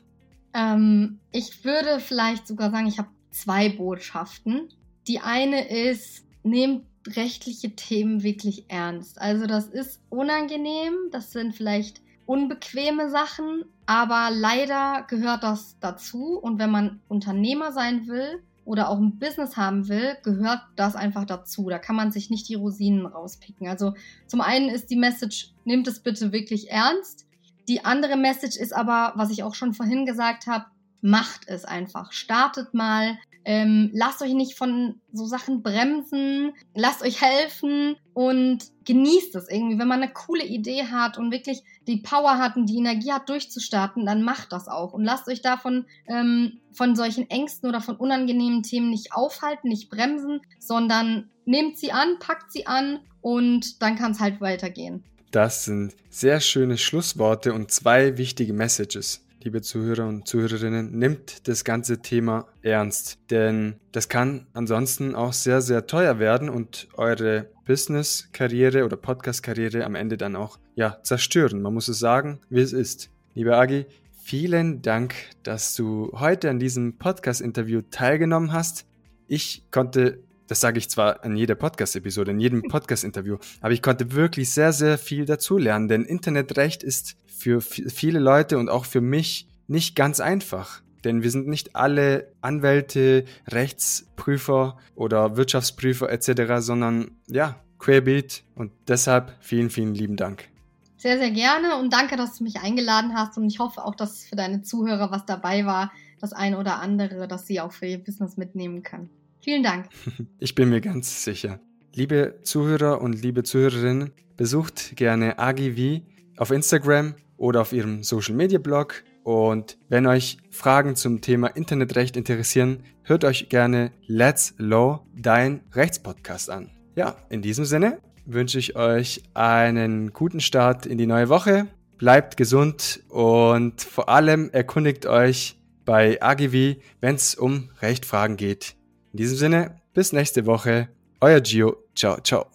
Ähm, 0.54 1.18
ich 1.32 1.64
würde 1.64 1.98
vielleicht 1.98 2.46
sogar 2.46 2.70
sagen, 2.70 2.86
ich 2.86 2.98
habe 2.98 3.08
zwei 3.32 3.70
Botschaften. 3.70 4.68
Die 5.08 5.18
eine 5.18 5.68
ist, 5.68 6.24
nehmt 6.44 6.84
rechtliche 7.04 7.74
Themen 7.74 8.22
wirklich 8.22 8.66
ernst. 8.68 9.20
Also 9.20 9.48
das 9.48 9.66
ist 9.66 10.00
unangenehm, 10.10 10.94
das 11.10 11.32
sind 11.32 11.56
vielleicht 11.56 12.02
unbequeme 12.26 13.10
Sachen, 13.10 13.64
aber 13.84 14.28
leider 14.32 15.04
gehört 15.08 15.42
das 15.42 15.76
dazu. 15.80 16.38
Und 16.38 16.60
wenn 16.60 16.70
man 16.70 17.00
Unternehmer 17.08 17.72
sein 17.72 18.06
will 18.06 18.40
oder 18.64 18.88
auch 18.88 18.98
ein 18.98 19.18
Business 19.18 19.56
haben 19.56 19.88
will, 19.88 20.16
gehört 20.22 20.60
das 20.76 20.96
einfach 20.96 21.24
dazu. 21.24 21.68
Da 21.68 21.78
kann 21.78 21.96
man 21.96 22.12
sich 22.12 22.30
nicht 22.30 22.48
die 22.48 22.54
Rosinen 22.54 23.06
rauspicken. 23.06 23.68
Also 23.68 23.94
zum 24.26 24.40
einen 24.40 24.68
ist 24.68 24.90
die 24.90 24.96
Message, 24.96 25.52
nehmt 25.64 25.86
es 25.86 26.00
bitte 26.00 26.32
wirklich 26.32 26.70
ernst. 26.70 27.26
Die 27.68 27.84
andere 27.84 28.16
Message 28.16 28.56
ist 28.56 28.74
aber, 28.74 29.12
was 29.16 29.30
ich 29.30 29.42
auch 29.42 29.54
schon 29.54 29.74
vorhin 29.74 30.06
gesagt 30.06 30.46
habe, 30.46 30.66
macht 31.00 31.48
es 31.48 31.64
einfach. 31.64 32.12
Startet 32.12 32.72
mal, 32.74 33.18
ähm, 33.44 33.90
lasst 33.92 34.22
euch 34.22 34.32
nicht 34.32 34.56
von 34.56 35.00
so 35.12 35.26
Sachen 35.26 35.62
bremsen, 35.62 36.52
lasst 36.74 37.02
euch 37.02 37.20
helfen 37.20 37.96
und 38.14 38.64
genießt 38.84 39.34
es 39.36 39.48
irgendwie. 39.48 39.78
Wenn 39.78 39.88
man 39.88 40.02
eine 40.02 40.12
coole 40.12 40.44
Idee 40.44 40.84
hat 40.84 41.18
und 41.18 41.30
wirklich 41.30 41.62
die 41.86 41.98
Power 41.98 42.38
hat 42.38 42.56
und 42.56 42.66
die 42.66 42.78
Energie 42.78 43.12
hat, 43.12 43.28
durchzustarten, 43.28 44.06
dann 44.06 44.22
macht 44.22 44.52
das 44.52 44.68
auch. 44.68 44.92
Und 44.92 45.04
lasst 45.04 45.28
euch 45.28 45.42
davon 45.42 45.86
ähm, 46.06 46.60
von 46.72 46.96
solchen 46.96 47.28
Ängsten 47.28 47.68
oder 47.68 47.80
von 47.80 47.96
unangenehmen 47.96 48.62
Themen 48.62 48.90
nicht 48.90 49.12
aufhalten, 49.12 49.68
nicht 49.68 49.90
bremsen, 49.90 50.40
sondern 50.58 51.30
nehmt 51.44 51.78
sie 51.78 51.92
an, 51.92 52.18
packt 52.18 52.50
sie 52.50 52.66
an 52.66 53.00
und 53.20 53.82
dann 53.82 53.96
kann 53.96 54.12
es 54.12 54.20
halt 54.20 54.40
weitergehen. 54.40 55.04
Das 55.30 55.64
sind 55.64 55.94
sehr 56.10 56.40
schöne 56.40 56.78
Schlussworte 56.78 57.52
und 57.52 57.70
zwei 57.70 58.16
wichtige 58.18 58.52
Messages 58.52 59.23
liebe 59.44 59.60
Zuhörer 59.60 60.06
und 60.08 60.26
Zuhörerinnen, 60.26 60.98
nimmt 60.98 61.46
das 61.48 61.64
ganze 61.64 62.00
Thema 62.00 62.46
ernst. 62.62 63.18
Denn 63.30 63.74
das 63.92 64.08
kann 64.08 64.46
ansonsten 64.54 65.14
auch 65.14 65.34
sehr, 65.34 65.60
sehr 65.60 65.86
teuer 65.86 66.18
werden 66.18 66.48
und 66.48 66.88
eure 66.94 67.50
Business-Karriere 67.66 68.86
oder 68.86 68.96
Podcast-Karriere 68.96 69.84
am 69.84 69.96
Ende 69.96 70.16
dann 70.16 70.34
auch 70.34 70.58
ja, 70.76 70.98
zerstören. 71.02 71.60
Man 71.60 71.74
muss 71.74 71.88
es 71.88 71.98
sagen, 71.98 72.40
wie 72.48 72.62
es 72.62 72.72
ist. 72.72 73.10
Lieber 73.34 73.58
Agi, 73.58 73.84
vielen 74.22 74.80
Dank, 74.80 75.14
dass 75.42 75.74
du 75.74 76.10
heute 76.14 76.48
an 76.48 76.58
diesem 76.58 76.96
Podcast-Interview 76.96 77.82
teilgenommen 77.90 78.50
hast. 78.50 78.86
Ich 79.28 79.62
konnte 79.70 80.20
das 80.46 80.60
sage 80.60 80.78
ich 80.78 80.90
zwar 80.90 81.24
in 81.24 81.36
jeder 81.36 81.54
Podcast-Episode, 81.54 82.32
in 82.32 82.40
jedem 82.40 82.62
Podcast-Interview, 82.62 83.38
aber 83.60 83.72
ich 83.72 83.82
konnte 83.82 84.12
wirklich 84.12 84.50
sehr, 84.52 84.72
sehr 84.72 84.98
viel 84.98 85.24
dazulernen, 85.24 85.88
denn 85.88 86.04
Internetrecht 86.04 86.82
ist 86.82 87.16
für 87.26 87.60
viele 87.60 88.18
Leute 88.18 88.58
und 88.58 88.68
auch 88.68 88.84
für 88.84 89.00
mich 89.00 89.48
nicht 89.66 89.96
ganz 89.96 90.20
einfach. 90.20 90.82
Denn 91.04 91.22
wir 91.22 91.30
sind 91.30 91.46
nicht 91.48 91.76
alle 91.76 92.32
Anwälte, 92.40 93.24
Rechtsprüfer 93.48 94.78
oder 94.94 95.36
Wirtschaftsprüfer 95.36 96.10
etc., 96.10 96.54
sondern 96.58 97.10
ja, 97.26 97.56
querbeet. 97.78 98.42
Und 98.54 98.72
deshalb 98.88 99.36
vielen, 99.40 99.68
vielen 99.68 99.94
lieben 99.94 100.16
Dank. 100.16 100.48
Sehr, 100.96 101.18
sehr 101.18 101.30
gerne 101.30 101.76
und 101.76 101.92
danke, 101.92 102.16
dass 102.16 102.38
du 102.38 102.44
mich 102.44 102.60
eingeladen 102.60 103.14
hast. 103.14 103.36
Und 103.36 103.44
ich 103.46 103.58
hoffe 103.58 103.84
auch, 103.84 103.94
dass 103.94 104.24
für 104.24 104.36
deine 104.36 104.62
Zuhörer 104.62 105.10
was 105.10 105.26
dabei 105.26 105.66
war, 105.66 105.92
das 106.20 106.32
eine 106.32 106.58
oder 106.58 106.80
andere, 106.80 107.28
dass 107.28 107.46
sie 107.46 107.60
auch 107.60 107.72
für 107.72 107.84
ihr 107.84 108.02
Business 108.02 108.38
mitnehmen 108.38 108.82
können. 108.82 109.10
Vielen 109.44 109.62
Dank. 109.62 109.88
Ich 110.38 110.54
bin 110.54 110.70
mir 110.70 110.80
ganz 110.80 111.22
sicher. 111.22 111.60
Liebe 111.94 112.40
Zuhörer 112.42 113.02
und 113.02 113.20
liebe 113.20 113.42
Zuhörerinnen, 113.42 114.10
besucht 114.36 114.96
gerne 114.96 115.38
AgiV 115.38 116.02
auf 116.38 116.50
Instagram 116.50 117.14
oder 117.36 117.60
auf 117.60 117.72
ihrem 117.72 118.02
Social 118.02 118.34
Media 118.34 118.58
Blog. 118.58 119.04
Und 119.22 119.76
wenn 119.88 120.06
euch 120.06 120.38
Fragen 120.50 120.96
zum 120.96 121.20
Thema 121.20 121.48
Internetrecht 121.48 122.16
interessieren, 122.16 122.84
hört 123.02 123.24
euch 123.24 123.50
gerne 123.50 123.92
Let's 124.06 124.54
Law, 124.56 125.06
dein 125.14 125.60
Rechtspodcast 125.72 126.48
an. 126.48 126.70
Ja, 126.96 127.16
in 127.28 127.42
diesem 127.42 127.66
Sinne 127.66 127.98
wünsche 128.24 128.58
ich 128.58 128.76
euch 128.76 129.22
einen 129.34 130.12
guten 130.14 130.40
Start 130.40 130.86
in 130.86 130.96
die 130.96 131.06
neue 131.06 131.28
Woche. 131.28 131.66
Bleibt 131.98 132.38
gesund 132.38 133.02
und 133.08 133.82
vor 133.82 134.08
allem 134.08 134.48
erkundigt 134.50 135.04
euch 135.04 135.58
bei 135.84 136.20
AGV, 136.22 136.76
wenn 137.00 137.14
es 137.16 137.34
um 137.34 137.70
Rechtfragen 137.82 138.36
geht. 138.36 138.74
In 139.14 139.18
diesem 139.18 139.38
Sinne, 139.38 139.80
bis 139.94 140.12
nächste 140.12 140.44
Woche. 140.44 140.88
Euer 141.20 141.40
Gio. 141.40 141.76
Ciao, 141.94 142.18
ciao. 142.20 142.53